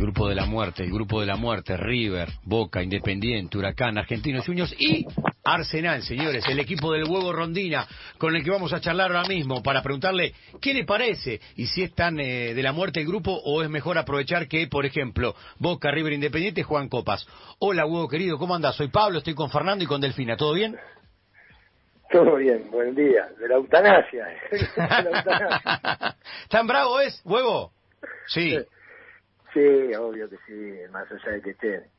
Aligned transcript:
el 0.00 0.06
grupo 0.06 0.30
de 0.30 0.34
la 0.34 0.46
muerte, 0.46 0.82
el 0.82 0.90
grupo 0.90 1.20
de 1.20 1.26
la 1.26 1.36
muerte, 1.36 1.76
River, 1.76 2.30
Boca, 2.44 2.82
Independiente, 2.82 3.58
Huracán, 3.58 3.98
Argentinos 3.98 4.46
Juniors 4.46 4.74
y 4.78 5.04
Arsenal, 5.44 6.02
señores, 6.02 6.42
el 6.48 6.58
equipo 6.58 6.90
del 6.94 7.04
huevo 7.04 7.34
Rondina, 7.34 7.86
con 8.16 8.34
el 8.34 8.42
que 8.42 8.50
vamos 8.50 8.72
a 8.72 8.80
charlar 8.80 9.14
ahora 9.14 9.28
mismo 9.28 9.62
para 9.62 9.82
preguntarle 9.82 10.32
qué 10.58 10.72
le 10.72 10.86
parece 10.86 11.38
y 11.54 11.66
si 11.66 11.82
es 11.82 11.94
tan 11.94 12.18
eh, 12.18 12.54
de 12.54 12.62
la 12.62 12.72
muerte 12.72 13.00
el 13.00 13.06
grupo 13.06 13.30
o 13.44 13.62
es 13.62 13.68
mejor 13.68 13.98
aprovechar 13.98 14.48
que, 14.48 14.66
por 14.68 14.86
ejemplo, 14.86 15.34
Boca, 15.58 15.90
River, 15.90 16.14
Independiente 16.14 16.62
juegan 16.62 16.88
copas. 16.88 17.28
Hola, 17.58 17.84
huevo 17.84 18.08
querido, 18.08 18.38
¿cómo 18.38 18.54
andas? 18.54 18.76
Soy 18.76 18.88
Pablo, 18.88 19.18
estoy 19.18 19.34
con 19.34 19.50
Fernando 19.50 19.84
y 19.84 19.86
con 19.86 20.00
Delfina, 20.00 20.34
¿todo 20.34 20.54
bien? 20.54 20.78
Todo 22.10 22.36
bien, 22.36 22.70
buen 22.70 22.94
día. 22.94 23.28
De 23.38 23.48
la 23.48 23.56
eutanasia. 23.56 24.26
¿Tan 26.48 26.66
bravo 26.66 27.00
es, 27.00 27.20
huevo? 27.22 27.70
Sí. 28.28 28.56
Sí, 29.52 29.94
obvio 29.94 30.28
que 30.28 30.36
sí, 30.46 30.90
más 30.92 31.10
allá 31.10 31.32
de 31.32 31.42
que 31.42 31.50
esté 31.50 31.90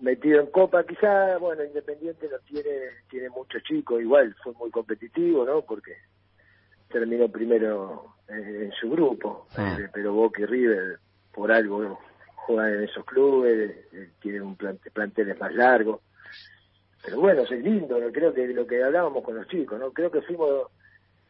metido 0.00 0.40
en 0.40 0.46
Copa, 0.48 0.84
quizá, 0.84 1.36
bueno, 1.38 1.64
Independiente 1.64 2.28
no 2.30 2.38
tiene, 2.40 2.70
tiene 3.08 3.28
mucho 3.30 3.58
chico, 3.60 4.00
igual 4.00 4.34
fue 4.42 4.52
muy 4.54 4.70
competitivo, 4.70 5.44
¿no? 5.44 5.62
Porque 5.62 5.92
terminó 6.88 7.28
primero 7.28 8.16
en, 8.28 8.72
su 8.72 8.90
grupo, 8.90 9.46
eh, 9.56 9.88
pero 9.92 10.12
Boca 10.12 10.42
y 10.42 10.46
River, 10.46 10.98
por 11.32 11.52
algo, 11.52 11.98
juegan 12.34 12.74
en 12.74 12.84
esos 12.84 13.04
clubes, 13.04 13.70
eh, 13.92 14.10
tienen 14.20 14.42
un 14.42 14.56
plante, 14.56 14.90
planteles 14.90 15.38
más 15.38 15.54
largos. 15.54 16.00
Pero 17.02 17.20
bueno, 17.20 17.42
es 17.42 17.50
lindo, 17.50 17.98
creo 18.12 18.34
que 18.34 18.46
lo 18.48 18.66
que 18.66 18.82
hablábamos 18.82 19.24
con 19.24 19.36
los 19.36 19.48
chicos, 19.48 19.78
¿no? 19.78 19.92
Creo 19.92 20.10
que 20.10 20.22
fuimos, 20.22 20.66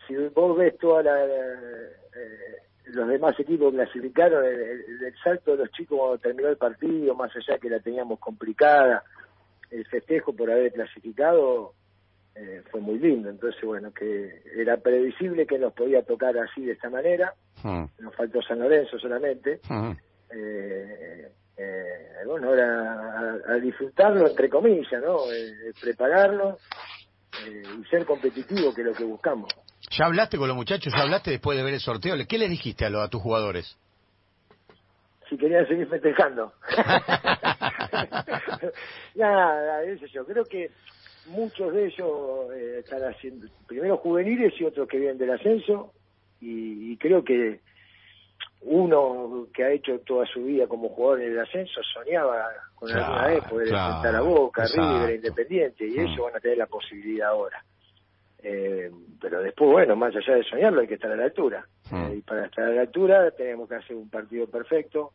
si 0.06 0.16
vos 0.16 0.56
ves 0.56 0.76
toda 0.78 1.02
la, 1.02 1.24
eh, 1.24 2.69
los 2.86 3.08
demás 3.08 3.38
equipos 3.38 3.72
clasificaron, 3.72 4.44
el, 4.44 5.14
salto 5.22 5.52
de 5.52 5.58
los 5.58 5.70
chicos 5.72 5.98
cuando 5.98 6.18
terminó 6.18 6.48
el 6.48 6.56
partido, 6.56 7.14
más 7.14 7.30
allá 7.36 7.58
que 7.58 7.70
la 7.70 7.80
teníamos 7.80 8.18
complicada, 8.18 9.04
el 9.70 9.86
festejo 9.86 10.32
por 10.32 10.50
haber 10.50 10.72
clasificado 10.72 11.74
eh, 12.34 12.62
fue 12.70 12.80
muy 12.80 12.98
lindo. 12.98 13.28
Entonces, 13.28 13.60
bueno, 13.62 13.92
que 13.92 14.42
era 14.56 14.76
previsible 14.76 15.46
que 15.46 15.58
nos 15.58 15.72
podía 15.72 16.02
tocar 16.02 16.36
así 16.38 16.64
de 16.64 16.72
esta 16.72 16.88
manera. 16.88 17.34
Hmm. 17.62 17.84
Nos 17.98 18.14
faltó 18.14 18.40
San 18.42 18.60
Lorenzo 18.60 18.98
solamente. 18.98 19.60
Hmm. 19.68 19.92
Eh, 20.32 21.30
eh, 21.56 22.12
bueno, 22.26 22.48
ahora 22.48 23.36
a, 23.46 23.54
disfrutarlo, 23.56 24.28
entre 24.28 24.48
comillas, 24.48 25.02
¿no? 25.02 25.18
prepararlo 25.80 26.58
y 27.46 27.84
ser 27.88 28.04
competitivo, 28.06 28.72
que 28.74 28.82
es 28.82 28.86
lo 28.86 28.94
que 28.94 29.04
buscamos. 29.04 29.52
¿Ya 29.90 30.06
hablaste 30.06 30.38
con 30.38 30.48
los 30.48 30.56
muchachos? 30.56 30.92
¿Ya 30.92 31.02
hablaste 31.02 31.32
después 31.32 31.58
de 31.58 31.64
ver 31.64 31.74
el 31.74 31.80
sorteo? 31.80 32.14
¿Qué 32.28 32.38
les 32.38 32.50
dijiste 32.50 32.84
a, 32.84 33.02
a 33.02 33.08
tus 33.08 33.20
jugadores? 33.20 33.76
Si 35.28 35.36
querían 35.36 35.66
seguir 35.66 35.88
festejando. 35.88 36.52
Nada, 39.14 39.82
eso 39.84 40.06
yo. 40.06 40.24
Creo 40.24 40.44
que 40.44 40.70
muchos 41.26 41.72
de 41.72 41.86
ellos 41.86 42.52
eh, 42.54 42.80
están 42.80 43.02
haciendo, 43.02 43.48
primero 43.66 43.96
juveniles 43.98 44.52
y 44.60 44.64
otros 44.64 44.88
que 44.88 44.98
vienen 44.98 45.18
del 45.18 45.30
ascenso. 45.30 45.92
Y, 46.40 46.96
creo 46.96 47.22
que 47.22 47.60
uno 48.62 49.46
que 49.52 49.64
ha 49.64 49.72
hecho 49.72 50.00
toda 50.00 50.26
su 50.26 50.44
vida 50.44 50.66
como 50.66 50.88
jugador 50.88 51.22
en 51.22 51.32
el 51.32 51.40
ascenso 51.40 51.82
soñaba 51.82 52.46
con 52.74 52.90
alguna 52.90 53.26
vez 53.26 53.44
poder 53.44 53.68
enfrentar 53.68 54.16
a 54.16 54.20
Boca, 54.22 54.64
River, 54.74 55.16
Independiente, 55.16 55.86
y 55.86 55.90
mm. 55.90 56.00
ellos 56.00 56.24
van 56.24 56.36
a 56.36 56.40
tener 56.40 56.58
la 56.58 56.66
posibilidad 56.66 57.28
ahora. 57.28 57.62
Eh, 58.42 58.90
pero 59.20 59.42
después, 59.42 59.70
bueno, 59.70 59.96
más 59.96 60.14
allá 60.16 60.36
de 60.36 60.44
soñarlo, 60.44 60.80
hay 60.80 60.88
que 60.88 60.94
estar 60.94 61.10
a 61.10 61.16
la 61.16 61.24
altura. 61.24 61.66
Hmm. 61.90 62.12
Y 62.16 62.20
para 62.22 62.46
estar 62.46 62.64
a 62.64 62.72
la 62.72 62.80
altura 62.82 63.30
tenemos 63.32 63.68
que 63.68 63.76
hacer 63.76 63.96
un 63.96 64.08
partido 64.08 64.46
perfecto. 64.46 65.12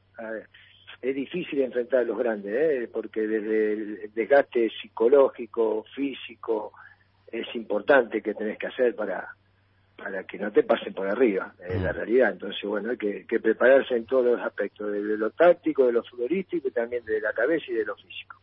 es 1.02 1.16
difícil 1.16 1.62
enfrentar 1.62 2.02
a 2.02 2.04
los 2.04 2.18
grandes, 2.18 2.54
¿eh? 2.54 2.90
porque 2.92 3.22
desde 3.22 3.74
el 3.74 4.14
desgaste 4.14 4.70
psicológico, 4.82 5.86
físico, 5.96 6.74
es 7.32 7.48
importante 7.56 8.22
que 8.22 8.34
tenés 8.34 8.58
que 8.58 8.68
hacer 8.68 8.96
para, 8.96 9.28
para 9.98 10.24
que 10.24 10.38
no 10.38 10.52
te 10.52 10.64
pasen 10.64 10.94
por 10.94 11.08
arriba, 11.08 11.54
es 11.68 11.82
la 11.82 11.92
hmm. 11.92 11.96
realidad. 11.96 12.32
Entonces, 12.32 12.64
bueno, 12.64 12.92
hay 12.92 12.98
que, 12.98 13.26
que 13.26 13.40
prepararse 13.40 13.96
en 13.96 14.06
todos 14.06 14.26
los 14.26 14.42
aspectos, 14.42 14.92
de 14.92 15.02
lo 15.18 15.32
táctico, 15.32 15.88
de 15.88 15.94
lo 15.94 16.04
futbolístico 16.04 16.68
y 16.68 16.72
también 16.72 17.04
de 17.06 17.20
la 17.22 17.34
cabeza 17.34 17.66
y 17.70 17.74
de 17.74 17.86
lo 17.86 17.96
físico. 17.96 18.35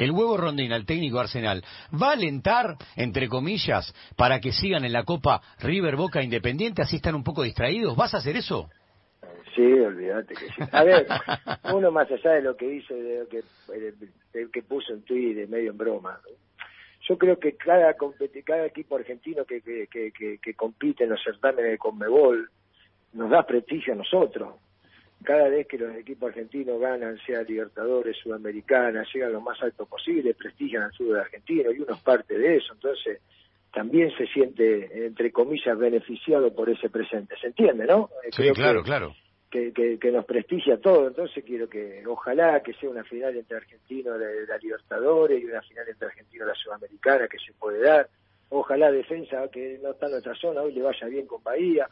El 0.00 0.12
huevo 0.12 0.38
Rondina, 0.38 0.76
el 0.76 0.86
técnico 0.86 1.20
Arsenal, 1.20 1.62
¿va 1.92 2.08
a 2.08 2.12
alentar, 2.12 2.76
entre 2.96 3.28
comillas, 3.28 3.94
para 4.16 4.40
que 4.40 4.50
sigan 4.50 4.86
en 4.86 4.94
la 4.94 5.04
Copa 5.04 5.42
River 5.58 5.96
Boca 5.96 6.22
Independiente? 6.22 6.80
Así 6.80 6.96
están 6.96 7.14
un 7.14 7.22
poco 7.22 7.42
distraídos. 7.42 7.94
¿Vas 7.94 8.14
a 8.14 8.16
hacer 8.16 8.34
eso? 8.34 8.70
Sí, 9.54 9.60
olvídate 9.60 10.32
que 10.32 10.46
sí. 10.46 10.62
A 10.72 10.84
ver, 10.84 11.06
uno 11.74 11.90
más 11.90 12.10
allá 12.10 12.30
de 12.30 12.40
lo 12.40 12.56
que 12.56 12.66
dice, 12.66 12.94
de 12.94 13.18
lo 13.18 13.28
que, 13.28 13.42
que 14.50 14.62
puso 14.62 14.94
en 14.94 15.02
Twitter, 15.02 15.46
medio 15.50 15.72
en 15.72 15.76
broma, 15.76 16.18
yo 17.06 17.18
creo 17.18 17.38
que 17.38 17.56
cada, 17.56 17.94
cada 18.46 18.64
equipo 18.64 18.96
argentino 18.96 19.44
que, 19.44 19.60
que, 19.60 19.86
que, 19.86 20.38
que 20.38 20.54
compite 20.54 21.04
en 21.04 21.10
los 21.10 21.22
certámenes 21.22 21.72
de 21.72 21.78
Conmebol 21.78 22.48
nos 23.12 23.28
da 23.28 23.44
prestigio 23.44 23.92
a 23.92 23.96
nosotros 23.96 24.54
cada 25.22 25.48
vez 25.48 25.66
que 25.66 25.78
los 25.78 25.94
equipos 25.96 26.30
argentinos 26.30 26.80
ganan, 26.80 27.18
sea 27.26 27.42
Libertadores, 27.42 28.16
Sudamericana, 28.22 29.04
llegan 29.12 29.32
lo 29.32 29.40
más 29.40 29.60
alto 29.62 29.86
posible, 29.86 30.34
prestigian 30.34 30.84
al 30.84 30.92
sur 30.92 31.18
argentino 31.18 31.70
y 31.72 31.80
uno 31.80 31.94
es 31.94 32.02
parte 32.02 32.38
de 32.38 32.56
eso, 32.56 32.72
entonces 32.72 33.20
también 33.72 34.10
se 34.16 34.26
siente, 34.26 35.06
entre 35.06 35.30
comillas, 35.30 35.78
beneficiado 35.78 36.52
por 36.52 36.68
ese 36.70 36.88
presente. 36.90 37.36
¿Se 37.40 37.48
entiende, 37.48 37.86
no? 37.86 38.10
Eh, 38.24 38.30
sí, 38.32 38.50
claro, 38.52 38.82
claro. 38.82 39.14
Que, 39.48 39.72
que, 39.72 40.12
nos 40.12 40.24
prestigia 40.26 40.80
todo, 40.80 41.08
entonces 41.08 41.42
quiero 41.44 41.68
que, 41.68 42.04
ojalá 42.06 42.62
que 42.62 42.72
sea 42.74 42.88
una 42.88 43.02
final 43.02 43.36
entre 43.36 43.56
argentinos 43.56 44.18
de 44.18 44.46
la 44.46 44.56
Libertadores 44.58 45.42
y 45.42 45.44
una 45.44 45.60
final 45.62 45.88
entre 45.88 46.06
argentinos 46.06 46.46
de 46.46 46.52
la 46.52 46.58
Sudamericana 46.58 47.26
que 47.26 47.38
se 47.38 47.52
puede 47.54 47.80
dar. 47.80 48.08
Ojalá 48.48 48.92
defensa, 48.92 49.48
que 49.52 49.78
no 49.82 49.90
está 49.90 50.06
en 50.06 50.12
nuestra 50.12 50.34
zona, 50.34 50.62
hoy 50.62 50.72
le 50.72 50.82
vaya 50.82 51.06
bien 51.08 51.26
con 51.26 51.42
Bahía 51.42 51.88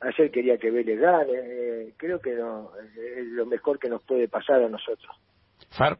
Ayer 0.00 0.30
quería 0.30 0.58
que 0.58 0.70
Vélez 0.70 1.00
gane. 1.00 1.32
Eh, 1.32 1.94
creo 1.96 2.20
que 2.20 2.34
no, 2.34 2.70
es 2.76 3.26
lo 3.26 3.46
mejor 3.46 3.78
que 3.78 3.88
nos 3.88 4.02
puede 4.02 4.28
pasar 4.28 4.62
a 4.62 4.68
nosotros. 4.68 5.10
Far. 5.70 5.98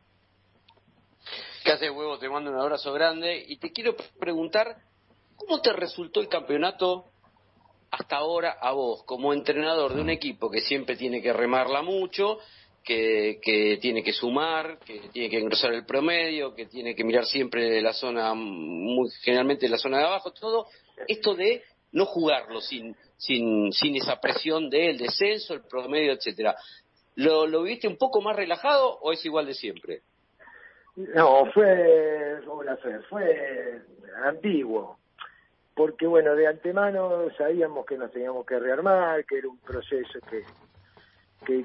¿Qué 1.64 1.72
hace, 1.72 1.90
huevo? 1.90 2.18
Te 2.18 2.28
mando 2.28 2.50
un 2.50 2.58
abrazo 2.58 2.92
grande. 2.92 3.44
Y 3.46 3.58
te 3.58 3.72
quiero 3.72 3.96
preguntar, 4.18 4.76
¿cómo 5.36 5.60
te 5.60 5.72
resultó 5.72 6.20
el 6.20 6.28
campeonato 6.28 7.06
hasta 7.90 8.16
ahora 8.16 8.56
a 8.60 8.72
vos, 8.72 9.02
como 9.04 9.32
entrenador 9.32 9.94
de 9.94 10.00
un 10.00 10.10
equipo 10.10 10.50
que 10.50 10.60
siempre 10.60 10.96
tiene 10.96 11.22
que 11.22 11.32
remarla 11.32 11.82
mucho, 11.82 12.38
que, 12.84 13.38
que 13.42 13.78
tiene 13.80 14.02
que 14.02 14.12
sumar, 14.12 14.78
que 14.78 15.08
tiene 15.12 15.28
que 15.28 15.38
engrosar 15.38 15.72
el 15.72 15.84
promedio, 15.84 16.54
que 16.54 16.66
tiene 16.66 16.94
que 16.94 17.04
mirar 17.04 17.24
siempre 17.24 17.80
la 17.80 17.92
zona, 17.92 18.34
muy 18.34 19.10
generalmente 19.22 19.68
la 19.68 19.78
zona 19.78 19.98
de 19.98 20.04
abajo, 20.04 20.32
todo 20.32 20.66
esto 21.06 21.34
de 21.34 21.62
no 21.92 22.06
jugarlo 22.06 22.60
sin, 22.60 22.94
sin, 23.16 23.72
sin 23.72 23.96
esa 23.96 24.20
presión 24.20 24.70
del 24.70 24.98
descenso, 24.98 25.54
el 25.54 25.62
promedio, 25.62 26.12
etcétera. 26.12 26.56
¿Lo, 27.16 27.46
¿Lo 27.46 27.62
viste 27.62 27.88
un 27.88 27.96
poco 27.96 28.20
más 28.20 28.36
relajado 28.36 28.98
o 29.00 29.12
es 29.12 29.24
igual 29.24 29.46
de 29.46 29.54
siempre? 29.54 30.02
No, 31.14 31.46
fue, 31.52 32.40
fue 33.08 33.82
antiguo, 34.24 34.98
porque 35.74 36.06
bueno, 36.06 36.34
de 36.34 36.48
antemano 36.48 37.28
sabíamos 37.36 37.86
que 37.86 37.96
nos 37.96 38.10
teníamos 38.10 38.44
que 38.44 38.58
rearmar, 38.58 39.24
que 39.24 39.38
era 39.38 39.48
un 39.48 39.58
proceso 39.58 40.18
que, 40.28 40.42
que, 41.46 41.64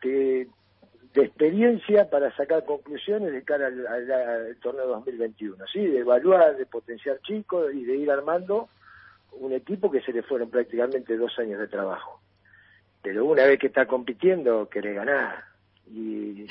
que 0.00 0.46
de 1.14 1.22
experiencia 1.22 2.10
para 2.10 2.34
sacar 2.36 2.66
conclusiones 2.66 3.32
de 3.32 3.42
cara 3.42 3.68
al 3.68 4.56
torneo 4.60 4.86
2021, 4.88 5.64
¿sí? 5.72 5.86
de 5.86 6.00
evaluar, 6.00 6.56
de 6.56 6.66
potenciar 6.66 7.18
chicos 7.20 7.72
y 7.72 7.84
de 7.84 7.96
ir 7.96 8.10
armando 8.10 8.68
un 9.32 9.52
equipo 9.52 9.90
que 9.90 10.00
se 10.00 10.12
le 10.12 10.22
fueron 10.22 10.50
prácticamente 10.50 11.16
dos 11.16 11.38
años 11.38 11.58
de 11.58 11.68
trabajo. 11.68 12.20
Pero 13.02 13.24
una 13.26 13.44
vez 13.44 13.58
que 13.58 13.68
está 13.68 13.86
compitiendo, 13.86 14.68
quiere 14.68 14.94
ganar. 14.94 15.44
Y 15.88 16.46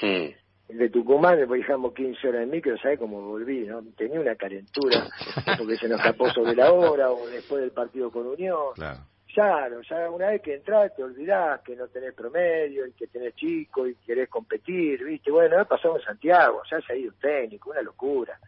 de 0.70 0.90
Tucumán, 0.90 1.38
después 1.38 1.62
dejamos 1.62 1.94
15 1.94 2.28
horas 2.28 2.44
en 2.44 2.50
micro, 2.50 2.78
¿sabes 2.78 2.98
cómo 2.98 3.22
volví? 3.22 3.66
no 3.66 3.84
Tenía 3.98 4.20
una 4.20 4.36
calentura, 4.36 5.08
porque 5.58 5.78
se 5.78 5.88
nos 5.88 6.00
escapó 6.00 6.30
sobre 6.32 6.56
la 6.56 6.72
hora 6.72 7.12
o 7.12 7.28
después 7.28 7.62
del 7.62 7.72
partido 7.72 8.12
con 8.12 8.26
Unión. 8.28 8.74
Claro. 8.76 9.00
Claro, 9.36 9.82
ya 9.82 10.10
una 10.10 10.30
vez 10.30 10.42
que 10.42 10.56
entras 10.56 10.96
te 10.96 11.04
olvidás 11.04 11.60
que 11.60 11.76
no 11.76 11.90
tenés 11.90 12.14
promedio 12.14 12.88
y 12.88 12.94
que 12.94 13.08
tenés 13.08 13.36
chico 13.36 13.86
y 13.86 13.96
querés 13.96 14.30
competir, 14.30 15.04
¿viste? 15.04 15.30
Bueno, 15.30 15.58
ya 15.58 15.66
pasamos 15.66 16.00
en 16.00 16.06
Santiago, 16.06 16.62
ya 16.72 16.80
se 16.80 16.94
ha 16.94 16.96
ido 16.96 17.10
un 17.10 17.20
técnico, 17.20 17.72
una 17.72 17.82
locura. 17.82 18.40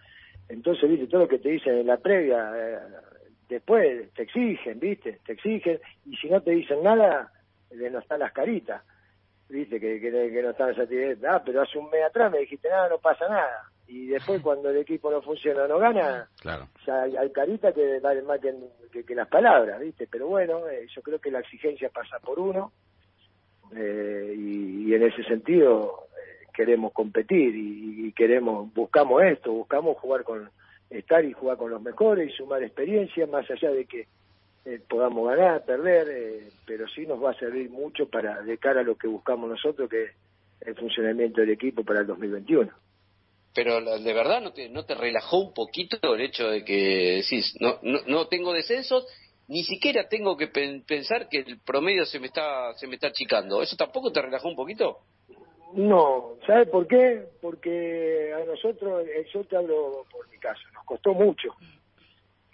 Entonces, 0.47 0.89
¿viste? 0.89 1.07
Todo 1.07 1.24
lo 1.24 1.27
que 1.27 1.39
te 1.39 1.50
dicen 1.50 1.77
en 1.77 1.88
la 1.88 1.97
previa, 1.97 2.53
eh, 2.56 2.79
después 3.47 4.11
te 4.13 4.23
exigen, 4.23 4.79
¿viste? 4.79 5.19
Te 5.25 5.33
exigen, 5.33 5.79
y 6.05 6.15
si 6.17 6.29
no 6.29 6.41
te 6.41 6.51
dicen 6.51 6.83
nada, 6.83 7.31
le 7.71 7.89
no 7.89 7.99
están 7.99 8.19
las 8.19 8.31
caritas, 8.31 8.81
¿viste? 9.49 9.79
Que, 9.79 9.99
que, 9.99 10.41
no 10.41 10.49
están 10.49 10.75
satisfechos. 10.75 11.23
Ah, 11.27 11.41
pero 11.45 11.61
hace 11.61 11.77
un 11.77 11.89
mes 11.89 12.03
atrás 12.03 12.31
me 12.31 12.39
dijiste 12.39 12.69
nada, 12.69 12.89
no 12.89 12.99
pasa 12.99 13.27
nada. 13.27 13.71
Y 13.88 14.07
después 14.07 14.41
cuando 14.44 14.69
el 14.69 14.77
equipo 14.77 15.11
no 15.11 15.21
funciona 15.21 15.63
o 15.63 15.67
no 15.67 15.79
gana, 15.79 16.29
claro. 16.41 16.67
ya 16.85 17.03
hay, 17.03 17.31
caritas 17.31 17.73
que 17.73 17.99
valen 17.99 18.25
más 18.25 18.39
que, 18.39 19.03
que, 19.03 19.15
las 19.15 19.27
palabras, 19.27 19.79
¿viste? 19.79 20.07
Pero 20.07 20.27
bueno, 20.27 20.67
eh, 20.67 20.88
yo 20.93 21.01
creo 21.01 21.19
que 21.19 21.31
la 21.31 21.39
exigencia 21.39 21.89
pasa 21.89 22.19
por 22.19 22.39
uno. 22.39 22.71
Eh, 23.75 24.33
y, 24.38 24.93
en 24.93 25.03
ese 25.03 25.23
sentido 25.25 26.07
eh, 26.15 26.47
queremos 26.53 26.93
competir 26.93 27.53
y, 27.53 28.13
queremos, 28.13 28.73
buscamos 28.73 29.21
esto, 29.23 29.51
buscamos 29.51 29.97
jugar 29.97 30.23
con, 30.23 30.50
estar 30.89 31.24
y 31.25 31.34
jugar 31.34 31.57
con 31.57 31.72
los 31.72 31.81
mejores 31.81 32.30
y 32.30 32.36
sumar 32.36 32.63
experiencia, 32.63 33.28
más 33.28 33.50
allá 33.50 33.72
de 33.72 33.86
que 33.86 34.07
eh, 34.66 34.80
podamos 34.88 35.28
ganar, 35.30 35.66
perder, 35.66 36.44
pero 36.66 36.88
sí 36.88 37.06
nos 37.06 37.24
va 37.24 37.31
a 37.31 37.39
servir 37.39 37.69
mucho 37.69 38.07
para 38.07 38.42
de 38.42 38.57
cara 38.57 38.81
a 38.81 38.84
lo 38.84 38.95
que 38.95 39.07
buscamos 39.07 39.50
nosotros, 39.50 39.89
que 39.89 40.04
es 40.04 40.12
el 40.62 40.75
funcionamiento 40.75 41.42
del 41.42 41.51
equipo 41.51 41.84
para 41.84 42.01
el 42.01 42.07
2021 42.07 42.72
pero 43.57 43.81
de 43.81 44.13
verdad 44.13 44.39
no 44.39 44.54
te, 44.54 44.69
no 44.69 44.86
te 44.86 44.94
relajó 44.94 45.39
un 45.39 45.51
poquito 45.51 45.98
el 46.13 46.22
hecho 46.22 46.48
de 46.48 46.63
que 46.63 47.24
decís, 47.24 47.56
no, 47.60 47.80
no, 47.81 48.01
no 48.06 48.28
tengo 48.28 48.54
descensos, 48.54 49.04
ni 49.48 49.63
siquiera 49.63 50.07
tengo 50.07 50.38
que 50.38 50.45
pensar 50.86 51.28
que 51.28 51.39
el 51.39 51.60
promedio 51.62 52.06
se 52.06 52.19
me 52.19 52.28
está 52.28 52.74
se 52.75 52.86
me 52.86 52.94
está 52.94 53.07
achicando. 53.07 53.63
¿Eso 53.63 53.75
tampoco 53.75 54.12
te 54.12 54.22
relajó 54.22 54.48
un 54.48 54.56
poquito? 54.56 55.00
No, 55.73 56.35
¿sabes 56.45 56.69
por 56.69 56.87
qué? 56.87 57.23
Porque 57.41 58.33
a 58.33 58.45
nosotros, 58.45 59.05
eh, 59.07 59.25
yo 59.33 59.43
te 59.43 59.57
hablo 59.57 60.05
por 60.11 60.29
mi 60.29 60.37
caso, 60.37 60.61
nos 60.73 60.85
costó 60.85 61.13
mucho. 61.13 61.49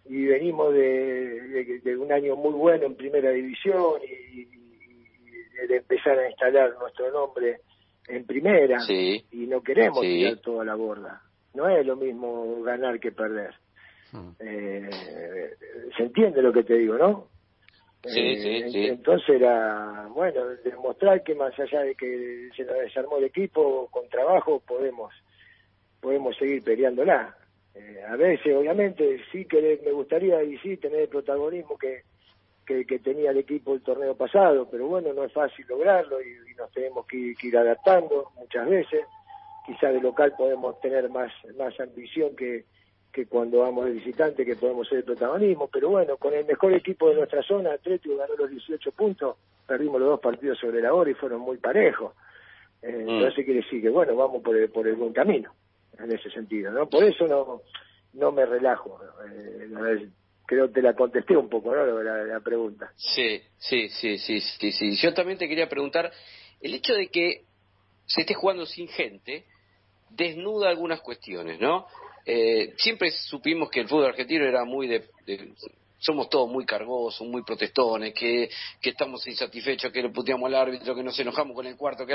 Y 0.06 0.26
venimos 0.26 0.74
de, 0.74 1.80
de, 1.82 1.98
un 1.98 2.12
año 2.12 2.36
muy 2.36 2.54
bueno 2.54 2.86
en 2.86 2.96
primera 2.96 3.30
división 3.32 4.02
y, 4.04 4.46
de 5.68 5.78
empezar 5.78 6.20
a 6.20 6.30
instalar 6.30 6.76
nuestro 6.78 7.10
nombre 7.12 7.62
en 8.08 8.26
primera 8.26 8.80
y 8.90 9.48
no 9.48 9.62
queremos 9.62 10.02
tirar 10.02 10.38
toda 10.40 10.66
la 10.66 10.76
borda. 10.76 11.22
No 11.54 11.70
es 11.70 11.86
lo 11.86 11.96
mismo 11.96 12.62
ganar 12.64 13.00
que 13.00 13.12
perder. 13.12 13.54
Hmm. 14.12 14.32
Eh, 14.40 14.90
se 15.96 16.04
entiende 16.04 16.42
lo 16.42 16.52
que 16.52 16.64
te 16.64 16.74
digo, 16.76 16.98
¿no? 16.98 17.30
Sí, 18.06 18.20
eh, 18.20 18.70
sí, 18.70 18.86
Entonces 18.88 19.30
era, 19.30 20.08
bueno, 20.14 20.46
demostrar 20.64 21.24
que 21.24 21.36
más 21.36 21.58
allá 21.58 21.82
de 21.82 21.96
que 21.96 22.50
se 22.56 22.66
nos 22.66 22.76
desarmó 22.80 23.18
el 23.18 23.26
equipo, 23.26 23.88
con 23.92 24.10
trabajo 24.10 24.60
podemos 24.60 25.14
podemos 26.02 26.36
seguir 26.36 26.62
peleándola. 26.64 27.36
Eh, 27.74 28.04
a 28.08 28.18
veces, 28.18 28.54
obviamente, 28.56 29.22
sí 29.32 29.46
que 29.46 29.80
me 29.86 29.92
gustaría 29.92 30.44
y 30.44 30.58
sí 30.58 30.76
tener 30.78 31.00
el 31.02 31.08
protagonismo 31.08 31.78
que, 31.78 32.04
que, 32.66 33.00
tenía 33.00 33.32
el 33.32 33.38
equipo 33.38 33.74
el 33.74 33.82
torneo 33.82 34.16
pasado, 34.16 34.68
pero 34.70 34.88
bueno, 34.88 35.14
no 35.14 35.24
es 35.24 35.32
fácil 35.32 35.66
lograrlo 35.68 36.22
y, 36.22 36.54
nos 36.56 36.72
tenemos 36.72 37.08
que 37.08 37.34
ir, 37.42 37.58
adaptando 37.58 38.32
muchas 38.36 38.70
veces. 38.70 39.06
Quizá 39.66 39.92
de 39.92 40.02
local 40.02 40.34
podemos 40.38 40.80
tener 40.82 41.10
más, 41.10 41.32
más 41.58 41.80
ambición 41.80 42.36
que, 42.36 42.66
que 43.14 43.28
cuando 43.28 43.60
vamos 43.60 43.86
de 43.86 43.92
visitante, 43.92 44.44
que 44.44 44.56
podemos 44.56 44.88
ser 44.90 45.00
el 45.00 45.04
protagonismo, 45.04 45.70
pero 45.72 45.90
bueno, 45.90 46.18
con 46.18 46.34
el 46.34 46.46
mejor 46.46 46.74
equipo 46.74 47.10
de 47.10 47.16
nuestra 47.16 47.44
zona, 47.44 47.74
Atlético 47.74 48.18
ganó 48.18 48.36
los 48.36 48.50
18 48.50 48.92
puntos, 48.92 49.38
perdimos 49.68 50.02
los 50.02 50.10
dos 50.10 50.20
partidos 50.20 50.58
sobre 50.58 50.82
la 50.82 50.94
hora 50.94 51.12
y 51.12 51.14
fueron 51.14 51.42
muy 51.42 51.58
parejos. 51.58 52.16
Eh, 52.82 52.92
mm. 52.92 53.10
Entonces 53.10 53.46
quiere 53.46 53.62
decir 53.62 53.82
que, 53.84 53.90
bueno, 53.90 54.16
vamos 54.16 54.42
por 54.42 54.58
el, 54.58 54.70
por 54.72 54.88
el 54.88 54.96
buen 54.96 55.14
camino, 55.14 55.54
en 56.00 56.12
ese 56.12 56.32
sentido, 56.32 56.72
¿no? 56.72 56.90
Por 56.90 57.04
eso 57.04 57.28
no, 57.28 57.62
no 58.14 58.32
me 58.32 58.48
relajo. 58.48 59.00
Eh, 59.32 60.10
creo 60.48 60.68
que 60.68 60.74
te 60.74 60.82
la 60.82 60.96
contesté 60.96 61.38
un 61.38 61.50
poco, 61.50 61.76
¿no? 61.76 62.02
La, 62.02 62.40
pregunta. 62.40 62.92
Sí, 62.96 63.42
sí, 63.58 63.90
sí, 63.90 64.18
sí, 64.18 64.42
sí, 64.42 64.72
sí. 64.72 64.96
Yo 64.96 65.14
también 65.14 65.38
te 65.38 65.48
quería 65.48 65.70
preguntar, 65.70 66.12
el 66.62 66.74
hecho 66.74 66.96
de 66.96 67.10
que 67.10 67.44
se 68.08 68.22
esté 68.22 68.34
jugando 68.34 68.66
sin 68.66 68.88
gente 68.88 69.46
desnuda 70.10 70.70
algunas 70.70 71.02
cuestiones, 71.02 71.60
¿no? 71.60 71.86
Eh, 72.26 72.74
siempre 72.78 73.12
supimos 73.12 73.70
que 73.70 73.82
el 73.82 73.88
fútbol 73.88 74.06
argentino 74.06 74.46
era 74.46 74.64
muy 74.64 74.88
de, 74.88 75.04
somos 76.04 76.30
todos 76.30 76.50
muy 76.50 76.66
cargosos, 76.66 77.26
muy 77.28 77.44
protestones, 77.44 78.14
que, 78.14 78.50
que 78.82 78.90
estamos 78.90 79.26
insatisfechos, 79.26 79.92
que 79.92 80.02
le 80.02 80.10
puteamos 80.10 80.48
al 80.48 80.56
árbitro, 80.56 80.96
que 80.96 81.04
nos 81.04 81.18
enojamos 81.20 81.56
con 81.56 81.66
el 81.66 81.78
cuarto, 81.78 82.06
que 82.06 82.14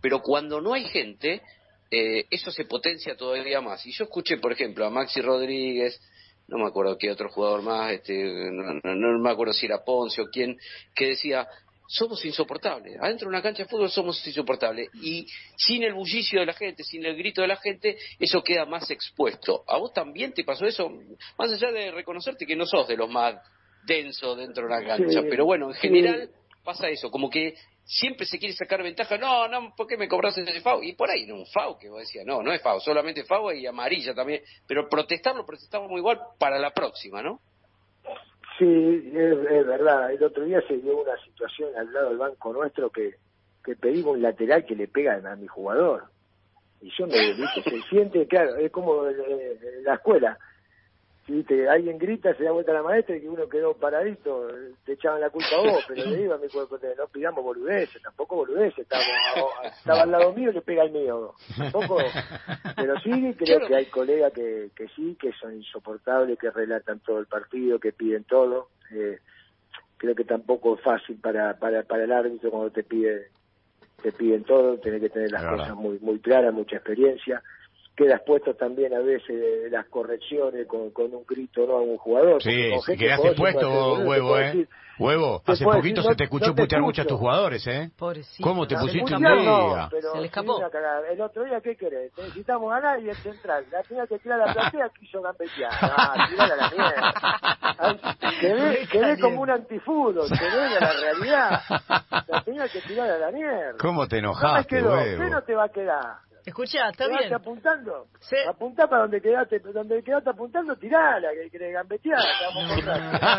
pero 0.00 0.20
cuando 0.20 0.60
no 0.60 0.74
hay 0.74 0.84
gente, 0.84 1.42
eh, 1.90 2.24
eso 2.30 2.50
se 2.50 2.64
potencia 2.64 3.16
todavía 3.16 3.60
más. 3.60 3.84
Y 3.84 3.92
yo 3.92 4.04
escuché, 4.04 4.38
por 4.38 4.52
ejemplo, 4.52 4.86
a 4.86 4.90
Maxi 4.90 5.20
Rodríguez, 5.20 6.00
no 6.48 6.58
me 6.58 6.66
acuerdo 6.66 6.96
qué 6.96 7.10
otro 7.10 7.28
jugador 7.28 7.62
más, 7.62 7.92
este, 7.92 8.50
no, 8.52 9.18
me 9.18 9.30
acuerdo 9.30 9.52
si 9.52 9.66
era 9.66 9.84
Ponce 9.84 10.22
o 10.22 10.26
quién, 10.26 10.56
que 10.94 11.08
decía, 11.08 11.48
somos 11.88 12.24
insoportables. 12.24 12.96
Adentro 13.00 13.26
de 13.26 13.30
una 13.30 13.42
cancha 13.42 13.64
de 13.64 13.68
fútbol 13.68 13.90
somos 13.90 14.24
insoportables. 14.26 14.88
Y 14.94 15.26
sin 15.56 15.82
el 15.82 15.94
bullicio 15.94 16.40
de 16.40 16.46
la 16.46 16.52
gente, 16.52 16.84
sin 16.84 17.04
el 17.04 17.16
grito 17.16 17.42
de 17.42 17.48
la 17.48 17.56
gente, 17.56 17.96
eso 18.18 18.42
queda 18.42 18.64
más 18.64 18.90
expuesto. 18.90 19.64
¿A 19.66 19.78
vos 19.78 19.92
también 19.92 20.32
te 20.32 20.44
pasó 20.44 20.66
eso? 20.66 20.90
Más 21.38 21.52
allá 21.52 21.70
de 21.70 21.90
reconocerte 21.90 22.46
que 22.46 22.56
no 22.56 22.66
sos 22.66 22.88
de 22.88 22.96
los 22.96 23.10
más 23.10 23.36
densos 23.86 24.36
dentro 24.36 24.64
de 24.64 24.70
la 24.70 24.84
cancha. 24.84 25.22
pero 25.28 25.44
bueno, 25.44 25.68
en 25.68 25.74
general 25.74 26.30
pasa 26.64 26.88
eso, 26.88 27.10
como 27.10 27.30
que 27.30 27.54
siempre 27.84 28.26
se 28.26 28.38
quiere 28.38 28.52
sacar 28.54 28.82
ventaja, 28.82 29.16
no, 29.16 29.46
no, 29.46 29.72
¿por 29.76 29.86
qué 29.86 29.96
me 29.96 30.08
cobras 30.08 30.36
ese 30.36 30.60
FAO? 30.60 30.82
Y 30.82 30.94
por 30.94 31.08
ahí 31.08 31.24
no 31.24 31.36
un 31.36 31.46
FAO 31.46 31.78
que 31.78 31.88
vos 31.88 32.00
decías, 32.00 32.26
no, 32.26 32.42
no 32.42 32.52
es 32.52 32.60
FAO, 32.60 32.80
solamente 32.80 33.24
FAO 33.24 33.52
y 33.52 33.66
amarilla 33.66 34.12
también, 34.12 34.42
pero 34.66 34.88
protestarlo 34.88 35.46
protestamos 35.46 35.88
igual 35.96 36.18
para 36.38 36.58
la 36.58 36.72
próxima, 36.72 37.22
¿no? 37.22 37.40
Sí, 38.58 39.12
es, 39.14 39.66
verdad, 39.66 40.12
el 40.12 40.22
otro 40.22 40.44
día 40.44 40.62
se 40.66 40.78
dio 40.78 40.96
una 41.02 41.16
situación 41.24 41.70
al 41.76 41.92
lado 41.92 42.08
del 42.08 42.18
banco 42.18 42.52
nuestro 42.52 42.90
que, 42.90 43.16
que 43.64 43.76
pedimos 43.76 44.16
un 44.16 44.22
lateral 44.22 44.64
que 44.64 44.74
le 44.74 44.88
pega 44.88 45.20
a 45.30 45.36
mi 45.36 45.46
jugador. 45.46 46.04
Y 46.80 46.90
yo 46.96 47.06
me 47.06 47.18
dije, 47.34 47.62
se 47.62 47.82
siente, 47.88 48.26
claro, 48.26 48.56
es 48.56 48.70
como 48.70 49.04
la 49.82 49.94
escuela, 49.94 50.38
¿viste? 51.28 51.68
alguien 51.68 51.98
grita, 51.98 52.34
se 52.34 52.44
da 52.44 52.52
vuelta 52.52 52.70
a 52.72 52.76
la 52.76 52.82
maestra 52.82 53.16
y 53.16 53.20
que 53.20 53.28
uno 53.28 53.48
quedó 53.48 53.74
paradito, 53.74 54.48
te 54.84 54.92
echaban 54.92 55.20
la 55.20 55.30
culpa 55.30 55.56
a 55.56 55.70
vos, 55.70 55.84
pero 55.88 56.04
le 56.04 56.16
digo 56.16 56.34
a 56.34 56.38
mi 56.38 56.48
cuerpo, 56.48 56.78
no 56.96 57.06
pidamos 57.08 57.44
boludeces, 57.44 58.00
tampoco 58.02 58.36
boludeces, 58.36 58.78
estaba, 58.78 59.02
estaba 59.64 60.02
al 60.02 60.10
lado 60.10 60.32
mío 60.32 60.50
y 60.50 60.54
le 60.54 60.62
pega 60.62 60.84
el 60.84 60.92
mío, 60.92 61.34
tampoco, 61.56 61.98
pero 62.76 62.98
sí 63.00 63.34
creo 63.38 63.60
que 63.66 63.74
hay 63.74 63.86
colegas 63.86 64.32
que, 64.32 64.70
que 64.74 64.86
sí, 64.88 65.16
que 65.20 65.32
son 65.32 65.54
insoportables, 65.54 66.38
que 66.38 66.50
relatan 66.50 67.00
todo 67.00 67.18
el 67.18 67.26
partido, 67.26 67.80
que 67.80 67.92
piden 67.92 68.24
todo, 68.24 68.68
eh, 68.92 69.18
creo 69.96 70.14
que 70.14 70.24
tampoco 70.24 70.76
es 70.76 70.82
fácil 70.82 71.18
para, 71.20 71.58
para, 71.58 71.82
para 71.82 72.04
el 72.04 72.12
árbitro 72.12 72.50
cuando 72.50 72.70
te 72.70 72.84
pide 72.84 73.30
te 74.02 74.12
piden 74.12 74.44
todo, 74.44 74.78
tenés 74.78 75.00
que 75.00 75.08
tener 75.08 75.32
las 75.32 75.42
cosas 75.42 75.74
muy 75.74 75.98
muy 76.00 76.20
claras, 76.20 76.52
mucha 76.52 76.76
experiencia 76.76 77.42
quedas 77.96 78.20
puesto 78.26 78.54
también 78.54 78.94
a 78.94 79.00
veces 79.00 79.70
las 79.72 79.86
correcciones 79.86 80.66
con, 80.66 80.90
con 80.90 81.14
un 81.14 81.24
grito 81.26 81.66
no 81.66 81.78
a 81.78 81.80
un 81.80 81.96
jugador. 81.96 82.42
Sí, 82.42 82.70
quedaste 82.98 83.32
puesto, 83.32 84.04
huevo, 84.04 84.38
¿eh? 84.38 84.68
huevo, 84.98 85.42
hace 85.46 85.64
poquito 85.64 86.02
se 86.02 86.14
te 86.14 86.24
escuchó 86.24 86.54
putear 86.54 86.82
mucho 86.82 87.02
a 87.02 87.04
tus 87.06 87.18
jugadores, 87.18 87.66
¿eh? 87.66 87.90
¿Cómo 88.42 88.66
te 88.66 88.76
pusiste 88.76 89.14
un 89.14 89.22
día? 89.22 89.88
se 89.90 90.20
le 90.20 90.26
escapó. 90.26 90.60
El 91.10 91.20
otro 91.20 91.44
día, 91.44 91.60
¿qué 91.62 91.74
querés? 91.74 92.12
Necesitamos 92.18 92.70
ganar 92.70 93.00
y 93.00 93.08
el 93.08 93.16
central. 93.16 93.64
La 93.70 93.82
tenía 93.82 94.06
que 94.06 94.18
tirar 94.18 94.42
a 94.42 94.46
la 94.46 94.52
platea, 94.52 94.90
quiso 94.98 95.22
gambetear. 95.22 95.72
Ah, 95.98 96.26
tirala 96.28 96.54
a 96.54 96.56
la 96.56 96.70
mierda. 96.70 98.16
Quedé, 98.40 98.86
quedé 98.88 99.20
como 99.20 99.40
un 99.40 99.50
antifudo, 99.50 100.26
se 100.26 100.44
ve 100.44 100.80
la 100.80 100.92
realidad. 100.92 101.60
La 102.28 102.42
tenía 102.44 102.68
que 102.68 102.80
tirar 102.82 103.10
a 103.10 103.18
la 103.18 103.30
mierda. 103.30 103.78
¿Cómo 103.78 104.06
te 104.06 104.18
enojaste, 104.18 104.82
no 104.82 104.90
huevo? 104.90 105.24
¿Qué 105.24 105.30
no 105.30 105.42
te 105.42 105.54
va 105.54 105.64
a 105.64 105.68
quedar? 105.68 106.26
Escucha, 106.46 106.88
está 106.90 107.08
bien. 107.08 107.34
apuntando? 107.34 108.06
Sí. 108.20 108.36
Apuntá 108.48 108.86
para 108.86 109.02
donde 109.02 109.20
quedaste, 109.20 109.58
donde 109.58 110.00
quedaste 110.02 110.30
apuntando, 110.30 110.76
tirala, 110.76 111.28
que 111.32 111.50
querés 111.50 111.74
gambetear. 111.74 112.22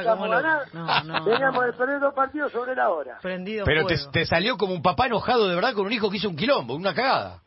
Vamos 0.05 0.35
a 0.35 1.03
no, 1.03 1.25
Veníamos 1.25 1.65
de 1.65 1.73
perder 1.73 1.99
dos 2.01 2.13
partidos 2.13 2.51
sobre 2.51 2.75
la 2.75 2.89
hora. 2.89 3.17
Prendido 3.21 3.63
Pero 3.65 3.85
te, 3.85 3.95
te, 4.11 4.25
salió 4.25 4.57
como 4.57 4.73
un 4.73 4.81
papá 4.81 5.07
enojado 5.07 5.47
de 5.47 5.55
verdad 5.55 5.73
con 5.73 5.85
un 5.85 5.93
hijo 5.93 6.09
que 6.09 6.17
hizo 6.17 6.27
un 6.27 6.35
quilombo, 6.35 6.75
una 6.75 6.93
cagada. 6.93 7.41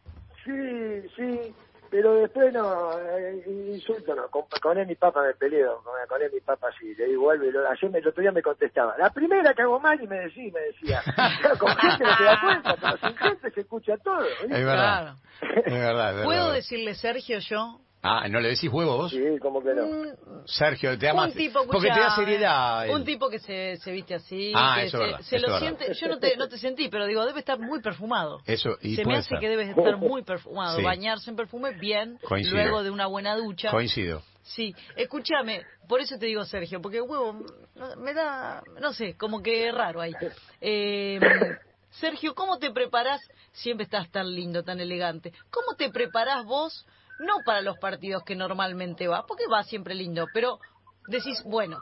Sí, 0.45 1.09
sí 1.14 1.55
pero 1.90 2.14
después 2.14 2.52
no, 2.52 2.99
eh, 2.99 3.42
insulto 3.47 4.14
no, 4.14 4.28
con, 4.28 4.44
con, 4.62 4.78
él 4.78 4.87
mi 4.87 4.94
papá 4.94 5.23
me 5.23 5.35
peleo, 5.35 5.82
con, 5.82 5.94
con 6.09 6.23
él 6.23 6.30
mi 6.32 6.40
papá 6.40 6.68
sí, 6.78 6.94
le 6.94 7.06
digo, 7.06 7.23
vuelve, 7.23 7.49
ayer 7.68 7.90
me, 7.90 7.99
el 7.99 8.09
otro 8.09 8.23
día 8.23 8.32
me 8.32 8.42
contestaba, 8.42 8.97
la 8.99 9.11
primera 9.11 9.52
que 9.54 9.62
hago 9.62 9.80
mal 9.80 10.00
y 10.00 10.06
me 10.06 10.20
decía, 10.20 10.52
me 10.52 10.61
decía, 10.61 11.02
con 11.59 11.75
gente 11.76 12.04
no 12.04 12.16
se 12.16 12.25
da 12.25 12.40
cuenta, 12.40 12.76
pero 12.80 12.97
sin 12.99 13.16
gente 13.16 13.50
se 13.50 13.61
escucha 13.61 13.97
todo. 13.99 14.25
Es 14.25 14.49
verdad, 14.49 15.16
es 15.40 15.73
verdad, 15.73 16.25
¿Puedo 16.25 16.52
decirle 16.52 16.94
Sergio 16.94 17.38
yo? 17.40 17.80
Ah, 18.02 18.26
¿no 18.28 18.40
le 18.40 18.49
decís 18.49 18.71
huevo 18.73 18.97
vos? 18.97 19.11
Sí, 19.11 19.38
como 19.40 19.62
que 19.62 19.75
no. 19.75 20.45
Sergio, 20.47 20.99
te 20.99 21.09
amas. 21.09 21.35
porque 21.71 21.88
te 21.88 22.00
da 22.00 22.16
seriedad. 22.16 22.88
Un 22.90 23.04
tipo 23.04 23.28
que 23.28 23.38
se, 23.38 23.76
se 23.76 23.92
viste 23.92 24.14
así. 24.14 24.52
Ah, 24.54 24.76
que 24.78 24.87
eso 24.87 24.99
se, 24.99 25.04
verdad, 25.04 25.21
se 25.21 25.38
lo 25.38 25.59
siente. 25.59 25.92
Yo 25.95 26.09
no 26.09 26.19
te, 26.19 26.37
no 26.37 26.49
te 26.49 26.57
sentí, 26.57 26.88
pero 26.88 27.07
digo, 27.07 27.26
debe 27.26 27.40
estar 27.40 27.59
muy 27.59 27.83
perfumado. 27.83 28.40
Eso, 28.47 28.78
y 28.80 28.97
Se 28.97 29.04
me 29.04 29.16
hace 29.16 29.37
que 29.38 29.49
debe 29.49 29.71
estar 29.71 29.97
muy 29.99 30.23
perfumado. 30.23 30.83
Bañarse 30.83 31.28
en 31.28 31.37
perfume 31.37 31.73
bien, 31.73 32.19
luego 32.50 32.83
de 32.83 32.90
una 32.90 33.07
buena 33.07 33.37
ducha. 33.37 33.71
Coincido. 33.71 34.23
Sí, 34.42 34.75
escúchame, 34.97 35.64
por 35.87 36.00
eso 36.00 36.19
te 36.19 36.26
digo 36.26 36.45
Sergio, 36.45 36.80
porque 36.80 37.00
huevo 37.00 37.45
me 37.99 38.14
da, 38.14 38.62
no 38.80 38.92
sé, 38.92 39.14
como 39.16 39.42
que 39.42 39.71
raro 39.71 40.00
ahí. 40.00 40.12
Eh, 40.61 41.21
Sergio, 41.90 42.35
¿cómo 42.35 42.59
te 42.59 42.71
preparás? 42.71 43.21
Siempre 43.52 43.85
estás 43.85 44.11
tan 44.11 44.35
lindo, 44.35 44.62
tan 44.62 44.80
elegante. 44.80 45.33
¿Cómo 45.50 45.76
te 45.76 45.90
preparás 45.90 46.45
vos? 46.45 46.87
No 47.21 47.39
para 47.45 47.61
los 47.61 47.79
partidos 47.79 48.23
que 48.25 48.35
normalmente 48.35 49.09
va, 49.09 49.27
porque 49.27 49.45
va 49.53 49.62
siempre 49.62 49.95
lindo, 49.95 50.27
pero 50.33 50.59
decís, 51.07 51.43
bueno, 51.45 51.79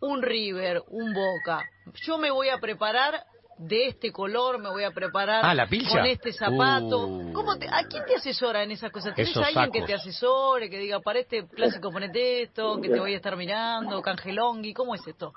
un 0.00 0.22
River, 0.22 0.82
un 0.88 1.12
Boca, 1.12 1.64
yo 2.06 2.18
me 2.18 2.30
voy 2.30 2.48
a 2.48 2.58
preparar 2.58 3.24
de 3.60 3.88
este 3.88 4.10
color 4.10 4.58
me 4.58 4.70
voy 4.70 4.84
a 4.84 4.90
preparar 4.90 5.44
Ah, 5.44 5.66
con 5.68 6.06
este 6.06 6.32
zapato. 6.32 7.06
Uh. 7.06 7.32
¿Cómo 7.34 7.58
te, 7.58 7.66
¿A 7.66 7.84
quién 7.88 8.04
te 8.06 8.16
asesora 8.16 8.62
en 8.62 8.70
esas 8.70 8.90
cosas? 8.90 9.14
¿Tenés 9.14 9.32
Esos 9.32 9.44
alguien 9.44 9.70
que 9.70 9.82
te 9.82 9.92
asesore, 9.92 10.70
que 10.70 10.78
diga, 10.78 11.00
para 11.00 11.18
este 11.18 11.46
clásico 11.46 11.90
ponete 11.92 12.42
esto, 12.42 12.80
que 12.80 12.88
te 12.88 12.98
voy 12.98 13.12
a 13.12 13.16
estar 13.16 13.36
mirando, 13.36 14.00
cangelongui? 14.00 14.72
¿Cómo 14.72 14.94
es 14.94 15.06
esto? 15.06 15.34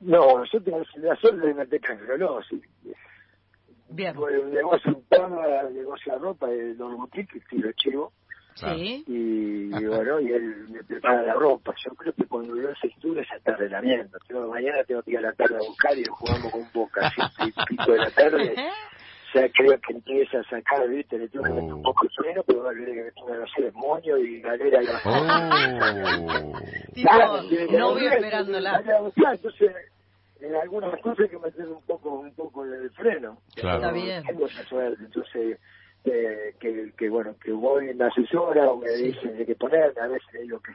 No, 0.00 0.44
yo 0.44 0.62
tengo 0.62 0.82
la 0.98 1.16
suerte 1.16 1.46
de 1.48 1.54
meter 1.54 1.80
canceló, 1.80 2.40
sí. 2.48 2.62
Bien. 3.88 4.14
Bueno, 4.14 4.42
un 4.42 4.52
negocio 4.52 5.02
en 5.10 5.74
negocio 5.74 6.12
de 6.12 6.18
ropa, 6.18 6.46
de 6.46 6.74
los 6.74 6.96
boutiques, 6.96 7.42
estilo 7.42 7.72
chivo. 7.72 8.12
Claro. 8.58 8.78
Sí. 8.78 9.04
y, 9.06 9.76
y 9.76 9.84
bueno, 9.86 10.20
y 10.20 10.32
él 10.32 10.66
me 10.70 10.82
prepara 10.84 11.22
la 11.22 11.34
ropa. 11.34 11.74
Yo 11.84 11.94
creo 11.94 12.12
que 12.14 12.24
cuando 12.24 12.56
yo 12.56 12.68
se 12.80 12.86
estudia 12.88 13.22
ya 13.30 13.36
está 13.36 13.54
relamiendo. 13.56 14.18
Yo 14.28 14.48
mañana 14.48 14.82
tengo 14.84 15.02
que 15.02 15.10
ir 15.12 15.18
a 15.18 15.22
la 15.22 15.32
tarde 15.32 15.56
a 15.56 15.58
buscar 15.58 15.96
y 15.98 16.04
jugamos 16.04 16.50
con 16.52 16.62
Boca, 16.72 17.12
siete 17.16 17.52
y 17.60 17.66
pico 17.66 17.92
de 17.92 17.98
la 17.98 18.10
tarde. 18.10 18.54
Ya 19.34 19.46
creo 19.50 19.78
que 19.80 19.92
empieza 19.92 20.38
a 20.38 20.44
sacar, 20.44 20.88
viste, 20.88 21.18
le 21.18 21.28
tengo 21.28 21.44
que 21.44 21.50
meter 21.50 21.74
un 21.74 21.82
poco 21.82 22.06
de 22.06 22.10
freno, 22.14 22.42
pero 22.46 22.62
va 22.62 22.70
a 22.70 22.74
querer 22.74 23.12
que 23.12 23.22
me 23.30 23.36
no 23.36 23.46
sé, 23.48 23.70
moño 23.74 24.16
y 24.16 24.40
galera 24.40 24.82
y 24.82 24.86
Oh. 25.04 26.52
Tipo, 26.94 27.10
Claro, 27.10 27.40
tiene 27.48 27.66
que 27.66 27.76
novio 27.76 27.94
volver, 27.94 28.12
esperándola. 28.14 28.82
que 28.82 29.22
Entonces, 29.34 29.72
en 30.40 30.54
algunas 30.54 31.00
cosas 31.02 31.20
hay 31.20 31.28
que 31.28 31.38
meter 31.38 31.68
un 31.68 31.82
poco, 31.82 32.20
un 32.20 32.34
poco 32.34 32.64
el 32.64 32.88
freno. 32.92 33.36
Claro. 33.56 33.76
Está 33.76 33.92
bien. 33.92 34.24
Tengo 34.24 34.46
esa 34.46 34.62
suerte, 34.64 35.04
entonces, 35.04 35.58
eh, 36.06 36.54
que, 36.60 36.92
que 36.96 37.08
bueno, 37.08 37.34
que 37.42 37.52
voy 37.52 37.90
en 37.90 37.98
la 37.98 38.06
asesora 38.06 38.70
o 38.70 38.76
me 38.78 38.90
dice 38.92 39.28
de 39.28 39.44
qué 39.44 39.54
ponerme, 39.56 40.00
a 40.00 40.06
veces 40.06 40.26
le 40.32 40.42
digo 40.42 40.60
que, 40.60 40.72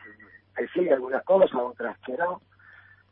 que 0.56 0.68
sí, 0.74 0.90
algunas 0.90 1.24
cosas, 1.24 1.50
otras 1.56 1.98
que 2.06 2.14
no. 2.18 2.42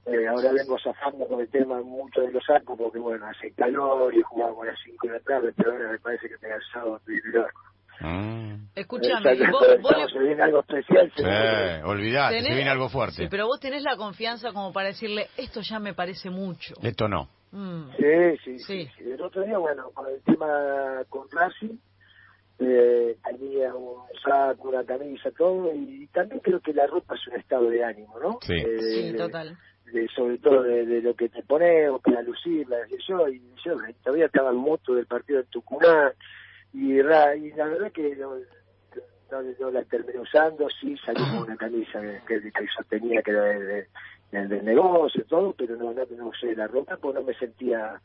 Eh, 0.05 0.27
ahora 0.27 0.51
vengo 0.53 0.77
zafando 0.79 1.27
con 1.27 1.39
el 1.41 1.49
tema 1.49 1.81
mucho 1.81 2.21
de 2.21 2.31
los 2.31 2.43
sacos 2.43 2.77
porque, 2.77 2.99
bueno, 2.99 3.25
hace 3.27 3.51
calor 3.51 4.13
y 4.15 4.21
jugamos 4.21 4.63
a 4.63 4.71
las 4.71 4.79
5 4.83 5.07
de 5.07 5.13
la 5.13 5.19
tarde, 5.19 5.53
pero 5.55 5.71
ahora 5.71 5.91
me 5.91 5.99
parece 5.99 6.27
que 6.29 6.35
me 6.41 6.53
el 6.53 6.61
sábado 6.73 6.97
estoy 6.97 7.19
largo. 7.31 7.59
Ah. 8.01 8.55
Escúchame, 8.75 9.31
Eh, 9.33 9.39
vos, 9.51 9.67
vos 9.81 9.97
le- 9.97 10.07
se 10.09 10.19
viene 10.19 10.41
algo 10.41 10.59
especial. 10.61 11.11
se 11.15 11.83
olvidate, 11.83 12.41
se 12.41 12.53
viene 12.53 12.69
algo 12.69 12.87
fuerte. 12.89 13.15
Sí, 13.23 13.27
pero 13.29 13.45
vos 13.45 13.59
tenés 13.59 13.83
la 13.83 13.97
confianza 13.97 14.51
como 14.53 14.71
para 14.71 14.87
decirle, 14.87 15.27
esto 15.37 15.59
ya 15.61 15.79
me 15.79 15.93
parece 15.93 16.29
mucho. 16.29 16.75
Esto 16.81 17.07
no. 17.07 17.27
Mm. 17.51 17.89
Sí, 17.97 18.37
sí, 18.45 18.59
Sí. 18.59 18.85
sí, 18.85 18.91
sí. 18.97 19.11
El 19.11 19.21
otro 19.21 19.41
día, 19.43 19.57
bueno, 19.57 19.89
con 19.91 20.07
el 20.07 20.21
tema 20.23 21.03
con 21.09 21.27
Racing, 21.29 21.77
eh, 22.59 23.17
tenía 23.23 23.73
un 23.73 24.01
saco, 24.23 24.69
una 24.69 24.83
camisa, 24.83 25.31
todo, 25.31 25.73
y 25.73 26.07
también 26.13 26.39
creo 26.41 26.59
que 26.59 26.73
la 26.73 26.87
ropa 26.87 27.15
es 27.15 27.27
un 27.27 27.35
estado 27.35 27.69
de 27.69 27.83
ánimo, 27.83 28.19
¿no? 28.19 28.39
Sí. 28.41 28.53
Eh, 28.53 28.91
Sí, 28.93 29.11
de- 29.11 29.17
total. 29.17 29.57
de- 29.91 30.07
sobre 30.09 30.37
todo 30.39 30.63
de, 30.63 30.85
de 30.85 31.01
lo 31.01 31.15
que 31.15 31.29
te 31.29 31.41
pones, 31.43 31.89
o 31.89 31.99
para 31.99 32.21
lucirla, 32.21 32.77
decía 32.77 32.97
yo, 33.07 33.27
y 33.29 33.41
yo 33.65 33.75
todavía 34.03 34.25
estaba 34.25 34.49
en 34.51 34.57
moto 34.57 34.93
del 34.93 35.05
partido 35.07 35.39
de 35.39 35.45
Tucumán, 35.45 36.11
y, 36.73 37.01
ra- 37.01 37.35
y 37.35 37.51
la 37.53 37.65
verdad 37.65 37.91
que 37.91 38.15
no, 38.15 38.35
no, 39.31 39.41
no 39.59 39.71
la 39.71 39.83
terminé 39.85 40.19
usando, 40.19 40.67
sí 40.69 40.95
salí 41.05 41.19
con 41.23 41.37
una 41.43 41.55
camisa 41.57 42.01
que, 42.01 42.19
que, 42.27 42.41
que 42.51 42.65
yo 42.65 42.83
tenía, 42.89 43.21
que 43.21 43.31
era 43.31 43.43
de, 43.43 43.59
de- 43.63 43.87
del 44.31 44.47
del 44.49 44.65
negocio, 44.65 45.25
todo, 45.25 45.53
pero 45.57 45.75
no, 45.75 45.91
no, 45.91 46.05
no 46.17 46.27
usé 46.27 46.55
la 46.55 46.67
ropa 46.67 46.97
porque 46.97 47.19
no 47.19 47.25
me 47.25 47.33
sentía 47.33 47.99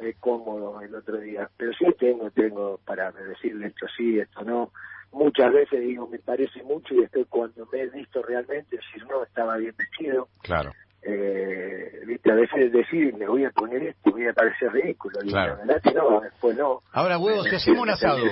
eh, 0.00 0.14
cómodo 0.20 0.80
el 0.80 0.94
otro 0.94 1.18
día. 1.18 1.48
Pero 1.56 1.72
sí 1.72 1.84
tengo, 1.98 2.30
tengo 2.30 2.78
para 2.84 3.10
decirle 3.12 3.68
esto 3.68 3.86
sí, 3.96 4.18
esto 4.18 4.42
no. 4.42 4.70
Muchas 5.12 5.52
veces 5.52 5.80
digo, 5.80 6.06
me 6.06 6.18
parece 6.18 6.62
mucho 6.62 6.94
y 6.94 7.00
después 7.00 7.26
cuando 7.28 7.66
me 7.72 7.80
he 7.80 7.86
visto 7.88 8.22
realmente, 8.22 8.76
decir, 8.76 9.06
no, 9.08 9.22
estaba 9.24 9.56
bien 9.56 9.74
vestido. 9.76 10.28
Claro. 10.42 10.72
Eh, 11.00 12.00
viste, 12.06 12.30
a 12.30 12.34
veces 12.34 12.72
decir, 12.72 13.14
me 13.14 13.26
voy 13.26 13.44
a 13.44 13.50
poner 13.50 13.82
esto, 13.84 14.10
voy 14.10 14.26
a 14.26 14.32
parecer 14.34 14.70
ridículo. 14.72 15.20
Y 15.24 15.28
Claro. 15.28 15.56
la 15.56 15.64
verdad 15.64 15.82
que 15.82 15.92
no, 15.94 16.20
después 16.20 16.56
no. 16.56 16.82
Ahora, 16.92 17.16
huevo, 17.18 17.44
si 17.44 17.50
Me- 17.50 17.56
hacemos 17.56 17.80
un 17.80 17.86
me 17.86 17.92
asado, 17.92 18.24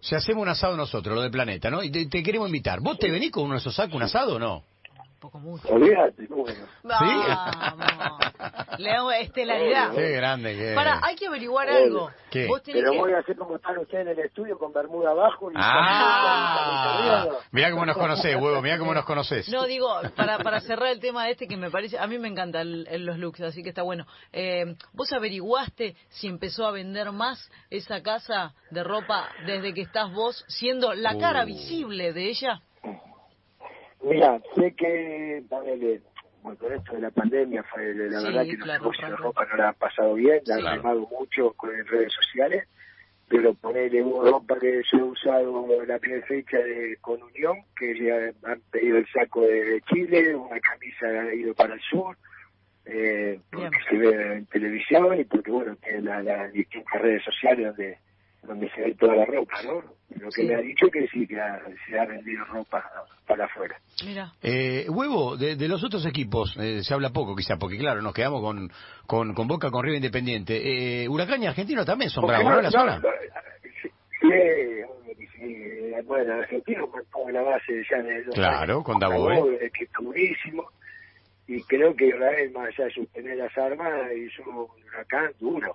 si 0.00 0.14
hacemos 0.16 0.42
un 0.42 0.48
asado 0.48 0.76
nosotros, 0.76 1.14
lo 1.14 1.22
del 1.22 1.30
planeta, 1.30 1.70
¿no? 1.70 1.82
Y 1.82 1.92
te, 1.92 2.06
te 2.06 2.22
queremos 2.22 2.48
invitar. 2.48 2.80
¿Vos 2.80 2.98
te 2.98 3.10
venís 3.10 3.30
con 3.30 3.44
uno 3.44 3.52
de 3.54 3.58
esos 3.58 3.74
sacos, 3.76 3.94
un 3.94 4.02
asado 4.02 4.36
o 4.36 4.38
no? 4.38 4.64
Poco 5.22 5.38
mucho. 5.38 5.68
Olvídate, 5.68 6.26
bueno. 6.26 6.66
Vamos. 6.82 7.26
Le 8.78 8.90
hago 8.90 9.12
estelaridad. 9.12 9.92
Qué 9.94 10.10
grande 10.16 10.52
que 10.56 10.70
es. 10.70 10.74
Para, 10.74 10.98
hay 11.00 11.14
que 11.14 11.28
averiguar 11.28 11.68
Obvio. 11.68 11.76
algo. 11.84 12.10
¿Qué? 12.28 12.48
Vos 12.48 12.60
tenés 12.64 12.80
Pero 12.82 12.90
que... 12.92 12.98
voy 12.98 13.12
a 13.12 13.18
hacer 13.18 13.36
como 13.36 13.54
están 13.54 13.78
ustedes 13.78 14.02
en 14.02 14.08
el 14.08 14.18
estudio 14.18 14.58
con 14.58 14.72
Bermuda 14.72 15.10
abajo. 15.12 15.52
Y 15.52 15.54
Ah, 15.56 17.28
mirá 17.52 17.70
cómo 17.70 17.86
nos 17.86 17.96
conocés, 17.96 18.34
huevo, 18.34 18.60
mirá 18.62 18.78
cómo 18.78 18.92
nos 18.94 19.04
conocés. 19.04 19.48
No, 19.48 19.64
digo, 19.66 19.88
para, 20.16 20.38
para 20.40 20.60
cerrar 20.60 20.88
el 20.90 20.98
tema 20.98 21.30
este 21.30 21.46
que 21.46 21.56
me 21.56 21.70
parece, 21.70 22.00
a 22.00 22.08
mí 22.08 22.18
me 22.18 22.26
encantan 22.26 22.82
los 23.06 23.16
looks, 23.18 23.42
así 23.42 23.62
que 23.62 23.68
está 23.68 23.82
bueno. 23.82 24.04
Eh, 24.32 24.74
¿Vos 24.92 25.12
averiguaste 25.12 25.94
si 26.08 26.26
empezó 26.26 26.66
a 26.66 26.72
vender 26.72 27.12
más 27.12 27.48
esa 27.70 28.02
casa 28.02 28.54
de 28.72 28.82
ropa 28.82 29.28
desde 29.46 29.72
que 29.72 29.82
estás 29.82 30.12
vos, 30.12 30.44
siendo 30.48 30.94
la 30.94 31.16
cara 31.16 31.44
Uh. 31.44 31.46
visible 31.46 32.12
de 32.12 32.24
ella? 32.28 32.60
Mira, 34.02 34.40
sé 34.56 34.74
que, 34.74 35.42
ponele, 35.48 36.00
bueno, 36.42 36.58
con 36.58 36.72
esto 36.72 36.92
de 36.94 37.00
la 37.02 37.10
pandemia, 37.10 37.62
fue 37.64 37.94
la 37.94 38.18
Sí, 38.20 38.24
verdad 38.26 38.44
que 38.46 38.56
los 38.56 38.64
claro, 38.66 38.82
negocios 38.82 39.10
de 39.10 39.16
ropa 39.16 39.46
no 39.46 39.56
la 39.56 39.68
han 39.68 39.74
pasado 39.76 40.14
bien, 40.14 40.40
la 40.46 40.54
han 40.56 40.60
Claro. 40.62 40.76
remado 40.76 41.00
mucho 41.18 41.52
con 41.52 41.76
las 41.76 41.86
redes 41.88 42.12
sociales, 42.12 42.66
pero 43.28 43.54
ponele 43.54 44.02
una 44.02 44.30
ropa 44.30 44.58
que 44.58 44.82
yo 44.92 44.98
he 44.98 45.02
usado 45.02 45.84
la 45.86 45.98
primera 45.98 46.26
fecha 46.26 46.58
de, 46.58 46.96
con 47.00 47.22
Unión, 47.22 47.58
que 47.76 47.94
ya 47.98 48.32
han 48.50 48.60
pedido 48.70 48.98
el 48.98 49.06
saco 49.08 49.42
de 49.42 49.80
Chile, 49.92 50.34
una 50.34 50.60
camisa 50.60 51.06
ha 51.06 51.32
ido 51.34 51.54
para 51.54 51.74
el 51.74 51.80
sur, 51.80 52.16
eh, 52.84 53.40
porque 53.50 53.68
Bien. 53.70 53.82
se 53.88 53.96
ve 53.96 54.32
en 54.38 54.46
televisión 54.46 55.18
y 55.20 55.24
porque, 55.24 55.50
bueno, 55.52 55.76
tiene 55.76 56.02
la- 56.02 56.22
las 56.22 56.52
distintas 56.52 57.00
redes 57.00 57.22
sociales 57.22 57.68
donde 57.68 57.98
donde 58.42 58.68
se 58.70 58.80
ve 58.80 58.94
toda 58.94 59.14
la 59.16 59.24
ropa, 59.24 59.62
¿no? 59.64 59.74
Lo 60.20 60.28
que 60.30 60.42
Sí. 60.42 60.48
me 60.48 60.54
ha 60.54 60.58
dicho 60.60 60.88
que 60.92 61.06
sí, 61.08 61.26
que 61.26 61.40
ha- 61.40 61.60
se 61.88 61.98
ha 61.98 62.04
vendido 62.06 62.44
ropa 62.46 62.84
para 63.26 63.44
afuera. 63.46 63.76
Mira. 64.04 64.32
Eh, 64.42 64.86
huevo, 64.88 65.36
de, 65.36 65.56
de 65.56 65.68
los 65.68 65.82
otros 65.84 66.04
equipos, 66.06 66.56
eh, 66.60 66.82
se 66.82 66.92
habla 66.92 67.10
poco 67.10 67.34
quizá, 67.36 67.56
porque 67.56 67.78
claro, 67.78 68.02
nos 68.02 68.12
quedamos 68.12 68.40
con, 68.42 68.70
con, 69.06 69.32
con 69.34 69.46
Boca, 69.48 69.70
con 69.70 69.82
River 69.84 69.96
Independiente. 69.96 71.02
Eh, 71.04 71.08
Huracán 71.08 71.42
y 71.42 71.46
Argentino 71.46 71.84
también 71.84 72.10
son 72.10 72.22
Porque 72.22 72.42
bravos, 72.42 72.56
¿no? 72.56 72.62
La 72.62 72.70
no, 72.70 72.70
zona. 72.70 72.98
no, 72.98 73.08
sí, 73.62 73.68
sí. 73.82 73.88
Eh, 74.32 74.84
Bueno, 76.04 76.34
Argentino 76.34 76.86
mantuvo 76.88 77.30
la 77.30 77.42
base 77.42 77.82
ya 77.90 78.02
de 78.02 78.24
Claro, 78.34 78.72
años 78.74 78.84
con 78.84 78.98
Daboe. 78.98 79.70
que 79.72 79.84
está 79.84 79.98
durísimo. 80.02 80.64
Y 81.46 81.62
creo 81.64 81.94
que 81.94 82.06
Israel, 82.08 82.50
más 82.52 82.68
allá 82.68 82.84
de 82.86 82.92
sostener 82.92 83.36
las 83.36 83.56
armas, 83.58 83.92
hizo 84.16 84.42
un 84.48 84.68
huracán 84.86 85.32
duro. 85.40 85.72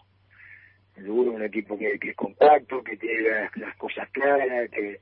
Duro, 1.04 1.32
un 1.32 1.44
equipo 1.44 1.78
que, 1.78 1.98
que 2.00 2.10
es 2.10 2.16
compacto, 2.16 2.84
que 2.84 2.98
tiene 2.98 3.30
las, 3.30 3.56
las 3.58 3.76
cosas 3.78 4.10
claras, 4.12 4.70
que 4.72 5.00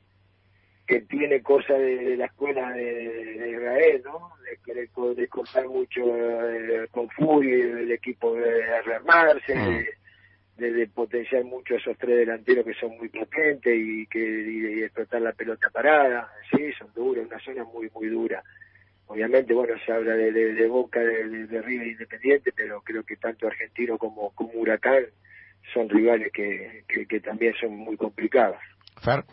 que 0.88 1.02
tiene 1.02 1.42
cosas 1.42 1.80
de, 1.80 1.98
de 1.98 2.18
la 2.18 2.26
escuela 2.26 2.72
de, 2.72 2.84
de 2.84 3.50
Israel, 3.50 4.02
¿no? 4.06 4.32
De 4.44 5.16
de 5.16 5.28
cortar 5.28 5.68
mucho 5.68 6.02
eh, 6.06 6.88
con 6.92 7.10
furia 7.10 7.56
el 7.56 7.92
equipo 7.92 8.36
de 8.36 8.82
rearmarse, 8.82 9.56
Mm. 9.56 10.62
de, 10.62 10.88
potenciar 10.88 11.44
mucho 11.44 11.76
esos 11.76 11.98
tres 11.98 12.18
delanteros 12.20 12.66
que 12.66 12.74
son 12.76 12.98
muy 12.98 13.10
potentes 13.10 13.76
y 13.76 14.06
que 14.08 14.20
y, 14.20 14.80
y 14.80 14.84
explotar 14.84 15.22
la 15.22 15.34
pelota 15.34 15.70
parada, 15.70 16.32
sí, 16.52 16.72
son 16.80 16.94
duros, 16.94 17.26
una 17.28 17.40
zona 17.40 17.64
muy 17.66 17.90
muy 17.94 18.08
dura. 18.08 18.44
Obviamente, 19.08 19.54
bueno, 19.54 19.76
se 19.86 19.92
habla 19.92 20.16
de, 20.16 20.68
Boca, 20.68 21.00
de 21.00 21.62
River 21.62 21.88
Independiente, 21.88 22.52
pero 22.56 22.82
creo 22.82 23.04
que 23.04 23.18
tanto 23.18 23.46
Argentino 23.48 23.98
como, 23.98 24.32
como 24.32 24.52
Huracán 24.54 25.06
son 25.74 25.90
rivales 25.90 26.32
que, 26.34 26.84
que, 26.88 27.06
que 27.08 27.20
también 27.20 27.54
son 27.60 27.76
muy 27.76 27.98
complicados. 27.98 28.58
Fer. 29.02 29.24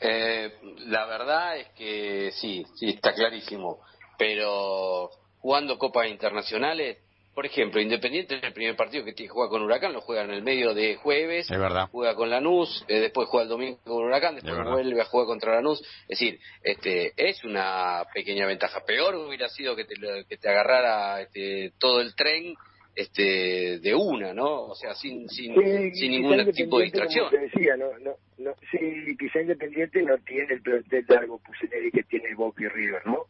Eh, 0.00 0.52
la 0.86 1.06
verdad 1.06 1.56
es 1.58 1.68
que 1.70 2.30
sí, 2.32 2.66
sí, 2.76 2.90
está 2.90 3.14
clarísimo. 3.14 3.80
Pero 4.18 5.10
jugando 5.40 5.78
copas 5.78 6.08
internacionales, 6.08 6.98
por 7.34 7.44
ejemplo, 7.44 7.80
Independiente 7.82 8.34
en 8.36 8.44
el 8.44 8.52
primer 8.54 8.76
partido 8.76 9.04
que 9.04 9.12
tiene 9.12 9.28
que 9.28 9.32
jugar 9.34 9.50
con 9.50 9.62
Huracán 9.62 9.92
lo 9.92 10.00
juega 10.00 10.22
en 10.24 10.30
el 10.30 10.42
medio 10.42 10.72
de 10.72 10.96
jueves, 10.96 11.50
Es 11.50 11.58
verdad. 11.58 11.88
juega 11.92 12.14
con 12.14 12.30
Lanús, 12.30 12.82
eh, 12.88 12.98
después 13.00 13.28
juega 13.28 13.42
el 13.44 13.50
domingo 13.50 13.78
con 13.84 14.04
Huracán, 14.04 14.36
después 14.36 14.56
vuelve 14.64 15.00
a 15.02 15.04
jugar 15.04 15.26
contra 15.26 15.54
Lanús. 15.56 15.80
Es 16.08 16.18
decir, 16.18 16.40
este, 16.62 17.12
es 17.16 17.44
una 17.44 18.04
pequeña 18.14 18.46
ventaja. 18.46 18.80
Peor 18.86 19.14
hubiera 19.16 19.48
sido 19.50 19.76
que 19.76 19.84
te, 19.84 19.96
lo- 19.96 20.24
que 20.26 20.38
te 20.38 20.48
agarrara 20.48 21.20
este, 21.20 21.72
todo 21.78 22.00
el 22.00 22.14
tren 22.14 22.54
este, 22.96 23.78
de 23.78 23.94
una, 23.94 24.32
¿no? 24.32 24.68
O 24.68 24.74
sea, 24.74 24.94
sin, 24.94 25.28
sin, 25.28 25.54
Sí, 25.54 25.90
sin 25.92 26.10
ningún 26.12 26.50
tipo 26.52 26.78
de 26.78 26.84
distracción. 26.84 27.28
Como 27.28 27.38
te 27.38 27.44
decía, 27.44 27.76
no, 27.76 27.86
no, 27.98 28.16
no, 28.38 28.54
sí, 28.70 29.14
quizá 29.18 29.42
Independiente 29.42 30.02
no 30.02 30.16
tiene 30.18 30.54
el 30.54 30.62
plantel 30.62 31.04
largo 31.06 31.38
Pusineri 31.40 31.90
que 31.90 32.02
tiene 32.04 32.34
Boca 32.34 32.64
y 32.64 32.68
River, 32.68 33.02
¿no? 33.06 33.26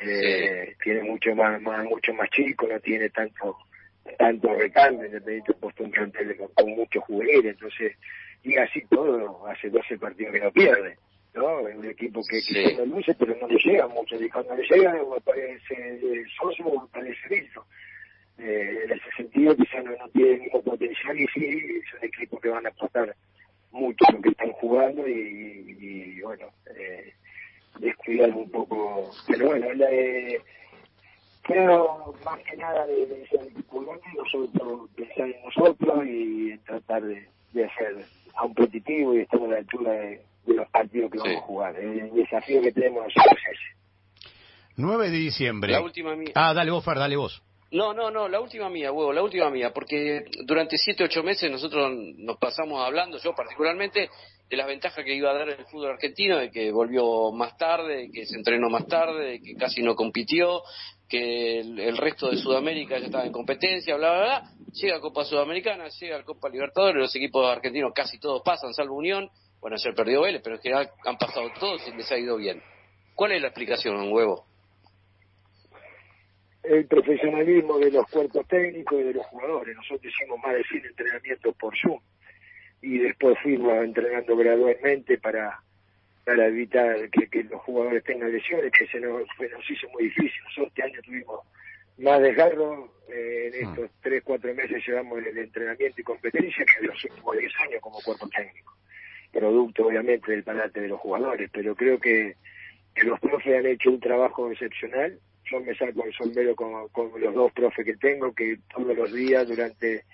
Eh, 0.00 0.74
Tiene 0.82 1.02
mucho 1.02 1.34
más, 1.34 1.60
más, 1.60 1.84
mucho 1.84 2.14
más 2.14 2.28
chico, 2.30 2.66
no 2.68 2.78
tiene 2.80 3.10
tanto 3.10 3.56
tanto 4.18 4.54
recambio, 4.54 5.06
Independiente 5.06 5.52
ha 5.52 5.60
puesto 5.60 5.82
un 5.82 5.90
plantel 5.90 6.36
con, 6.36 6.48
con 6.54 6.70
muchos 6.76 7.02
juveniles, 7.04 7.46
entonces, 7.54 7.96
y 8.44 8.56
así 8.56 8.80
todo, 8.90 9.44
hace 9.48 9.70
12 9.70 9.98
partidos 9.98 10.34
que 10.34 10.40
no 10.40 10.52
pierde, 10.52 10.98
¿no? 11.34 11.66
Es 11.66 11.74
un 11.74 11.86
equipo 11.86 12.20
que 12.28 12.40
Sí. 12.42 12.54
quizá 12.54 12.84
no 12.84 12.96
luce, 12.96 13.14
pero 13.18 13.34
no 13.40 13.48
le 13.48 13.58
llega 13.58 13.88
mucho, 13.88 14.14
y 14.22 14.28
cuando 14.28 14.54
le 14.54 14.62
llega, 14.68 14.92
me 14.92 15.20
parece 15.20 15.74
eh, 15.74 16.24
soso, 16.38 16.62
me 16.64 16.88
parece 16.92 17.28
listo 17.30 17.64
eh, 18.38 18.78
en 18.84 18.92
ese 18.92 19.10
sentido 19.16 19.56
quizá 19.56 19.80
no, 19.82 19.92
no 19.96 20.08
tiene 20.08 20.32
el 20.32 20.40
mismo 20.42 20.62
potencial 20.62 21.18
y 21.20 21.26
sí 21.28 21.44
es 21.46 21.94
un 22.00 22.08
equipo 22.08 22.40
que 22.40 22.48
van 22.48 22.66
a 22.66 22.70
apostar 22.70 23.14
mucho 23.70 24.04
lo 24.12 24.20
que 24.20 24.28
están 24.30 24.52
jugando 24.52 25.06
y, 25.08 25.76
y 25.80 26.20
bueno, 26.20 26.46
eh, 26.76 27.12
descuidar 27.80 28.30
un 28.30 28.50
poco. 28.50 29.10
Pero 29.26 29.46
bueno, 29.48 29.72
la, 29.74 29.90
eh, 29.90 30.40
creo 31.42 32.14
más 32.24 32.40
que 32.42 32.56
nada 32.56 32.86
de, 32.86 33.06
de 33.06 33.26
ser 33.28 33.42
equipo 33.42 33.80
grande, 33.84 34.04
nosotros 34.16 34.90
pensar 34.96 35.28
en 35.28 35.42
nosotros 35.44 36.06
y 36.06 36.50
en 36.52 36.58
tratar 36.64 37.02
de, 37.02 37.28
de 37.52 37.68
ser 37.78 38.06
competitivo 38.38 39.14
y 39.14 39.20
estar 39.20 39.40
a 39.42 39.46
la 39.46 39.56
altura 39.58 39.92
de, 39.92 40.20
de 40.46 40.54
los 40.54 40.68
partidos 40.70 41.10
que 41.10 41.18
Sí. 41.18 41.24
vamos 41.24 41.42
a 41.42 41.46
jugar. 41.46 41.76
El 41.76 42.12
desafío 42.14 42.62
que 42.62 42.72
tenemos 42.72 43.04
nosotros 43.04 43.38
es 43.50 43.58
ese. 43.58 44.32
9 44.76 45.10
de 45.10 45.16
diciembre. 45.16 45.72
La 45.72 45.80
última 45.82 46.16
mía. 46.16 46.32
Ah, 46.34 46.52
dale 46.52 46.70
vos, 46.72 46.84
Fer, 46.84 46.98
dale 46.98 47.16
vos. 47.16 47.42
No, 47.74 47.92
no, 47.92 48.08
no, 48.08 48.28
la 48.28 48.38
última 48.38 48.70
mía, 48.70 48.92
huevo, 48.92 49.12
la 49.12 49.20
última 49.20 49.50
mía, 49.50 49.72
porque 49.74 50.22
durante 50.44 50.78
siete, 50.78 51.02
ocho 51.02 51.24
meses 51.24 51.50
nosotros 51.50 51.90
nos 52.18 52.36
pasamos 52.38 52.80
hablando, 52.80 53.18
yo 53.18 53.34
particularmente, 53.34 54.10
de 54.48 54.56
las 54.56 54.68
ventajas 54.68 55.04
que 55.04 55.12
iba 55.12 55.32
a 55.32 55.34
dar 55.34 55.48
el 55.48 55.66
fútbol 55.66 55.90
argentino, 55.90 56.38
de 56.38 56.52
que 56.52 56.70
volvió 56.70 57.32
más 57.32 57.58
tarde, 57.58 57.96
de 57.96 58.10
que 58.12 58.26
se 58.26 58.36
entrenó 58.36 58.70
más 58.70 58.86
tarde, 58.86 59.26
de 59.26 59.40
que 59.40 59.56
casi 59.56 59.82
no 59.82 59.96
compitió, 59.96 60.62
que 61.08 61.58
el, 61.58 61.96
resto 61.96 62.30
de 62.30 62.36
Sudamérica 62.36 62.96
ya 63.00 63.06
estaba 63.06 63.24
en 63.24 63.32
competencia, 63.32 63.96
bla, 63.96 64.12
bla, 64.12 64.20
bla. 64.20 64.50
Llega 64.72 65.00
Copa 65.00 65.24
Sudamericana, 65.24 65.88
llega 65.88 66.22
Copa 66.22 66.48
Libertadores, 66.48 67.02
los 67.02 67.16
equipos 67.16 67.44
argentinos 67.44 67.90
casi 67.92 68.20
todos 68.20 68.40
pasan, 68.44 68.72
salvo 68.72 68.94
Unión. 68.94 69.28
Bueno, 69.60 69.74
ayer 69.74 69.96
perdió 69.96 70.20
Vélez, 70.20 70.42
pero 70.44 70.54
en 70.54 70.62
general 70.62 70.90
han 71.04 71.18
pasado 71.18 71.50
todos 71.58 71.82
y 71.88 71.96
les 71.96 72.08
ha 72.12 72.18
ido 72.18 72.36
bien. 72.36 72.62
¿Cuál 73.16 73.32
es 73.32 73.42
la 73.42 73.48
explicación, 73.48 74.12
huevo? 74.12 74.53
El 76.64 76.86
profesionalismo 76.86 77.78
de 77.78 77.90
los 77.90 78.06
cuerpos 78.08 78.46
técnicos 78.48 79.00
y 79.00 79.04
de 79.04 79.14
los 79.14 79.26
jugadores. 79.26 79.76
Nosotros 79.76 80.12
hicimos 80.12 80.38
más 80.42 80.54
de 80.54 80.64
100 80.64 80.86
entrenamientos 80.86 81.54
por 81.56 81.76
Zoom 81.78 82.00
y 82.82 82.98
después 82.98 83.38
fuimos 83.42 83.72
entrenando 83.84 84.36
gradualmente 84.36 85.18
para 85.18 85.60
para 86.24 86.46
evitar 86.46 87.10
que, 87.10 87.28
que 87.28 87.44
los 87.44 87.60
jugadores 87.62 88.02
tengan 88.02 88.32
lesiones, 88.32 88.72
que 88.72 88.86
se 88.86 88.98
nos, 88.98 89.22
se 89.38 89.48
nos 89.50 89.70
hizo 89.70 89.88
muy 89.90 90.04
difícil. 90.04 90.42
Nosotros 90.44 90.68
este 90.68 90.82
año 90.82 91.02
tuvimos 91.02 91.40
más 91.98 92.20
desgarro, 92.20 92.92
eh, 93.08 93.50
en 93.52 93.68
estos 93.68 93.90
tres, 94.00 94.22
cuatro 94.24 94.54
meses 94.54 94.82
llevamos 94.86 95.18
el, 95.18 95.26
el 95.26 95.38
entrenamiento 95.38 96.00
y 96.00 96.04
competencia 96.04 96.64
que 96.64 96.80
en 96.80 96.86
los 96.86 97.04
últimos 97.04 97.36
10 97.36 97.52
años 97.68 97.80
como 97.82 98.00
cuerpo 98.00 98.28
técnico. 98.28 98.74
Producto 99.32 99.86
obviamente 99.86 100.32
del 100.32 100.44
parate 100.44 100.80
de 100.80 100.88
los 100.88 101.00
jugadores, 101.00 101.50
pero 101.52 101.74
creo 101.76 101.98
que, 101.98 102.36
que 102.94 103.02
los 103.02 103.20
profes 103.20 103.58
han 103.58 103.66
hecho 103.66 103.90
un 103.90 104.00
trabajo 104.00 104.50
excepcional 104.50 105.18
yo 105.50 105.60
me 105.60 105.74
saco 105.74 106.04
el 106.04 106.12
sombrero 106.14 106.54
con, 106.56 106.88
con 106.88 107.10
los 107.20 107.34
dos 107.34 107.52
profes 107.52 107.84
que 107.84 107.96
tengo, 107.96 108.32
que 108.34 108.58
todos 108.74 108.96
los 108.96 109.12
días 109.12 109.46
durante 109.48 110.04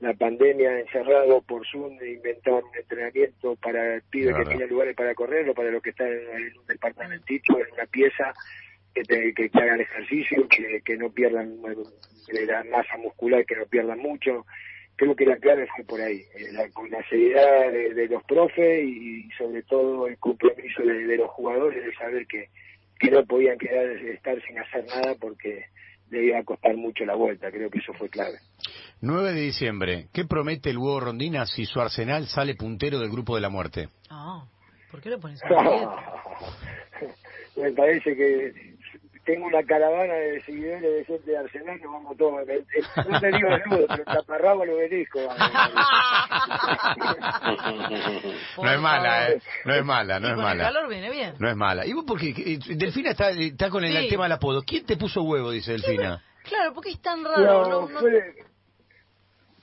la 0.00 0.14
pandemia 0.14 0.80
encerrado 0.80 1.42
por 1.42 1.66
Zoom 1.66 1.98
inventaron 2.02 2.64
un 2.64 2.76
entrenamiento 2.76 3.56
para 3.56 3.96
el 3.96 4.02
pibe 4.02 4.32
que 4.34 4.44
tiene 4.50 4.66
lugares 4.66 4.96
para 4.96 5.14
correr 5.14 5.48
o 5.50 5.54
para 5.54 5.70
los 5.70 5.82
que 5.82 5.90
están 5.90 6.08
en, 6.08 6.56
un 6.58 6.66
departamentito, 6.66 7.58
en 7.58 7.72
una 7.74 7.84
pieza, 7.86 8.32
que, 8.94 9.02
te- 9.02 9.34
que, 9.34 9.50
que 9.50 9.58
hagan 9.58 9.80
ejercicio, 9.80 10.48
que, 10.48 10.80
que 10.82 10.96
no 10.96 11.10
pierdan 11.10 11.60
la 12.46 12.64
masa 12.64 12.96
muscular, 12.96 13.44
que 13.44 13.56
no 13.56 13.66
pierdan 13.66 13.98
mucho. 13.98 14.46
Creo 14.96 15.14
que 15.14 15.26
la 15.26 15.36
clave 15.36 15.66
fue 15.74 15.84
por 15.84 16.00
ahí, 16.00 16.22
eh, 16.34 16.48
la, 16.52 16.68
con 16.70 16.90
la 16.90 17.02
seriedad 17.08 17.70
de, 17.70 17.94
de 17.94 18.08
los 18.08 18.22
profes 18.24 18.84
y, 18.84 19.28
sobre 19.36 19.62
todo 19.62 20.06
el 20.06 20.16
compromiso 20.18 20.82
de, 20.82 21.06
de 21.06 21.16
los 21.18 21.30
jugadores 21.30 21.84
de 21.84 21.92
saber 21.94 22.26
que, 22.26 22.48
que 23.00 23.10
no 23.10 23.24
podían 23.24 23.58
quedar 23.58 23.86
estar 23.86 24.40
sin 24.46 24.58
hacer 24.58 24.84
nada 24.86 25.14
porque 25.18 25.64
le 26.10 26.26
iba 26.26 26.38
a 26.38 26.44
costar 26.44 26.76
mucho 26.76 27.04
la 27.04 27.14
vuelta. 27.14 27.50
Creo 27.50 27.70
que 27.70 27.78
eso 27.78 27.94
fue 27.94 28.08
clave. 28.10 28.38
9 29.00 29.32
de 29.32 29.40
diciembre. 29.40 30.08
¿Qué 30.12 30.26
promete 30.26 30.70
el 30.70 30.78
huevo 30.78 31.00
Rondina 31.00 31.46
si 31.46 31.64
su 31.64 31.80
Arsenal 31.80 32.26
sale 32.26 32.54
puntero 32.54 32.98
del 32.98 33.10
grupo 33.10 33.34
de 33.34 33.40
la 33.40 33.48
muerte? 33.48 33.88
Ah, 34.10 34.44
¿por 34.90 35.00
qué 35.00 35.08
le 35.08 35.18
pones 35.18 35.40
a 35.44 35.48
Me 37.56 37.72
parece 37.72 38.14
que 38.14 38.76
tengo 39.24 39.46
una 39.46 39.62
caravana 39.62 40.14
de 40.14 40.40
seguidores 40.42 40.82
de 40.82 41.04
gente 41.04 41.30
de 41.30 41.38
Arsenal, 41.38 41.80
nos 41.82 41.92
vamos 41.92 42.16
todos. 42.16 42.48
El- 42.48 42.50
el- 42.74 43.10
No 43.10 43.20
te 43.20 43.26
digo 43.28 43.48
desnudo, 43.50 43.86
pero 43.88 44.04
taparrabo 44.04 44.64
lo 44.64 44.74
obelisco. 44.76 45.20
No 48.62 48.70
es 48.72 48.80
mala, 48.80 49.30
¿eh? 49.30 49.40
No 49.64 49.74
es 49.74 49.84
mala, 49.84 50.20
no 50.20 50.28
es 50.28 50.34
con 50.34 50.40
el 50.40 50.46
mala. 50.46 50.64
calor 50.64 50.88
viene 50.88 51.10
bien. 51.10 51.34
No 51.38 51.48
es 51.48 51.56
mala. 51.56 51.86
¿Y 51.86 51.92
vos 51.92 52.04
porque 52.06 52.58
Delfina 52.76 53.10
está, 53.10 53.30
está 53.30 53.70
con 53.70 53.84
el, 53.84 53.96
Sí. 54.04 54.08
tema 54.08 54.24
del 54.24 54.32
apodo? 54.32 54.62
¿Quién 54.62 54.84
te 54.86 54.96
puso 54.96 55.22
huevo, 55.22 55.50
dice 55.50 55.72
Delfina? 55.72 56.22
Claro, 56.44 56.72
porque 56.74 56.90
es 56.90 57.00
tan 57.00 57.22
raro. 57.24 57.42
No, 57.44 57.68
No, 57.68 57.88
no- 57.88 58.00
fue, 58.00 58.34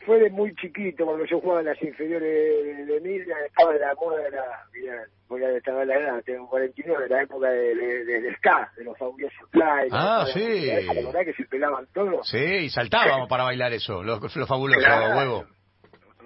fue 0.07 0.19
de 0.19 0.29
muy 0.31 0.55
chiquito, 0.55 1.05
cuando 1.05 1.23
yo 1.25 1.39
jugaba 1.39 1.59
en 1.59 1.67
las 1.67 1.81
inferiores 1.83 2.27
de, 2.31 2.85
de 2.85 2.97
Emilia, 2.97 3.35
estaba 3.45 3.73
de 3.73 3.79
la 3.79 3.93
moda 3.93 4.23
de 4.23 4.31
la, 4.31 4.43
mirá, 4.73 5.03
voy 5.27 5.43
a 5.43 5.49
estaba 5.57 5.85
la 5.85 5.95
edad, 5.95 6.23
tengo 6.25 6.49
49, 6.49 7.07
la 7.09 7.21
época 7.21 7.49
de, 7.51 7.75
de, 7.75 8.05
de- 8.05 8.21
del 8.21 8.35
ska, 8.37 8.71
de 8.77 8.83
los 8.85 8.97
fabulosos 8.97 9.37
Fly. 9.51 9.89
Ah, 9.91 10.23
la- 10.25 10.33
sí. 10.33 10.65
La, 10.65 10.93
la 10.93 11.01
verdad 11.07 11.25
que 11.25 11.33
se 11.33 11.43
pelaban 11.45 11.85
todos. 11.93 12.27
Sí, 12.27 12.37
y 12.39 12.69
saltábamos 12.69 13.27
para 13.29 13.43
bailar 13.43 13.71
eso, 13.73 14.01
los, 14.01 14.19
los 14.35 14.47
fabulosos 14.47 14.83
Claro. 14.83 15.17
huevo. 15.17 15.45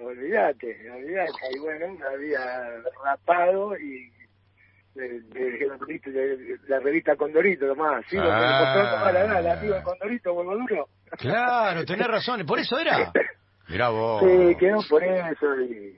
Olvídate, 0.00 0.90
olvídate. 0.90 1.32
Y 1.54 1.58
bueno, 1.58 1.96
había 2.12 2.40
rapado 3.04 3.76
y 3.78 4.10
dijeron, 5.34 5.78
"Viste, 5.86 6.10
de- 6.10 6.56
la 6.68 6.78
revista 6.80 7.16
Condorito, 7.16 7.66
nomás. 7.66 8.04
Sí, 8.08 8.16
Ah. 8.18 8.22
me 8.22 8.82
costó 8.90 9.12
la, 9.12 9.26
la, 9.26 9.40
la 9.42 9.56
de 9.56 9.82
Condorito, 9.82 10.32
huevo 10.34 10.54
duro. 10.56 10.88
Claro, 11.18 11.84
tenés 11.84 12.06
razón, 12.08 12.44
¿por 12.46 12.58
eso 12.58 12.78
era? 12.78 13.12
Mirá 13.72 13.88
vos. 13.88 14.22
Sí, 14.22 14.54
quedó 14.60 14.78
por 14.88 15.02
eso 15.02 15.60
y, 15.62 15.96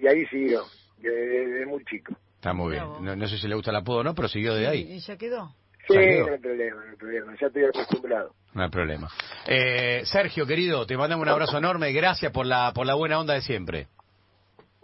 y 0.00 0.06
ahí 0.06 0.26
siguió, 0.26 0.62
de, 0.98 1.08
de- 1.10 1.46
de 1.60 1.66
muy 1.66 1.82
chico. 1.84 2.14
Está 2.34 2.52
muy 2.52 2.72
bien. 2.72 2.84
No, 3.00 3.16
no 3.16 3.26
sé 3.28 3.38
si 3.38 3.48
le 3.48 3.54
gusta 3.54 3.70
el 3.70 3.76
apodo 3.76 3.98
o 4.00 4.04
no, 4.04 4.14
pero 4.14 4.28
siguió 4.28 4.54
de 4.54 4.62
y, 4.62 4.66
ahí. 4.66 4.80
y 4.94 4.98
ya 4.98 5.16
quedó. 5.16 5.54
Sí, 5.88 5.94
Ya 5.94 6.00
quedó. 6.00 6.26
no 6.26 6.32
hay 6.32 6.38
problema, 6.40 6.84
no 6.84 6.90
hay 6.90 6.96
problema, 6.96 7.36
ya 7.40 7.46
estoy 7.46 7.64
acostumbrado. 7.64 8.34
No 8.52 8.62
hay 8.64 8.70
problema. 8.70 9.08
Eh, 9.46 10.02
Sergio, 10.04 10.46
querido, 10.46 10.86
te 10.86 10.96
mandamos 10.96 11.22
un 11.24 11.28
abrazo 11.30 11.58
enorme. 11.58 11.92
Gracias 11.92 12.32
por 12.32 12.44
la, 12.46 12.72
por 12.74 12.86
la 12.86 12.94
buena 12.94 13.18
onda 13.20 13.34
de 13.34 13.42
siempre. 13.42 13.86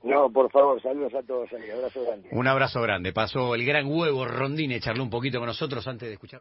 No, 0.05 0.31
por 0.33 0.51
favor, 0.51 0.81
saludos 0.83 1.15
a 1.15 1.23
todos 1.23 1.49
ahí, 1.53 1.71
abrazo 1.71 2.05
grande. 2.05 2.29
Un 2.33 2.49
abrazo 2.49 2.81
grande. 2.83 3.13
Pasó 3.13 3.55
el 3.55 3.65
gran 3.65 3.87
huevo 3.87 4.25
Rondine, 4.27 4.81
charló 4.81 5.03
un 5.05 5.11
poquito 5.11 5.39
con 5.39 5.47
nosotros 5.47 5.87
antes 5.87 6.09
de 6.09 6.15
escuchar. 6.15 6.41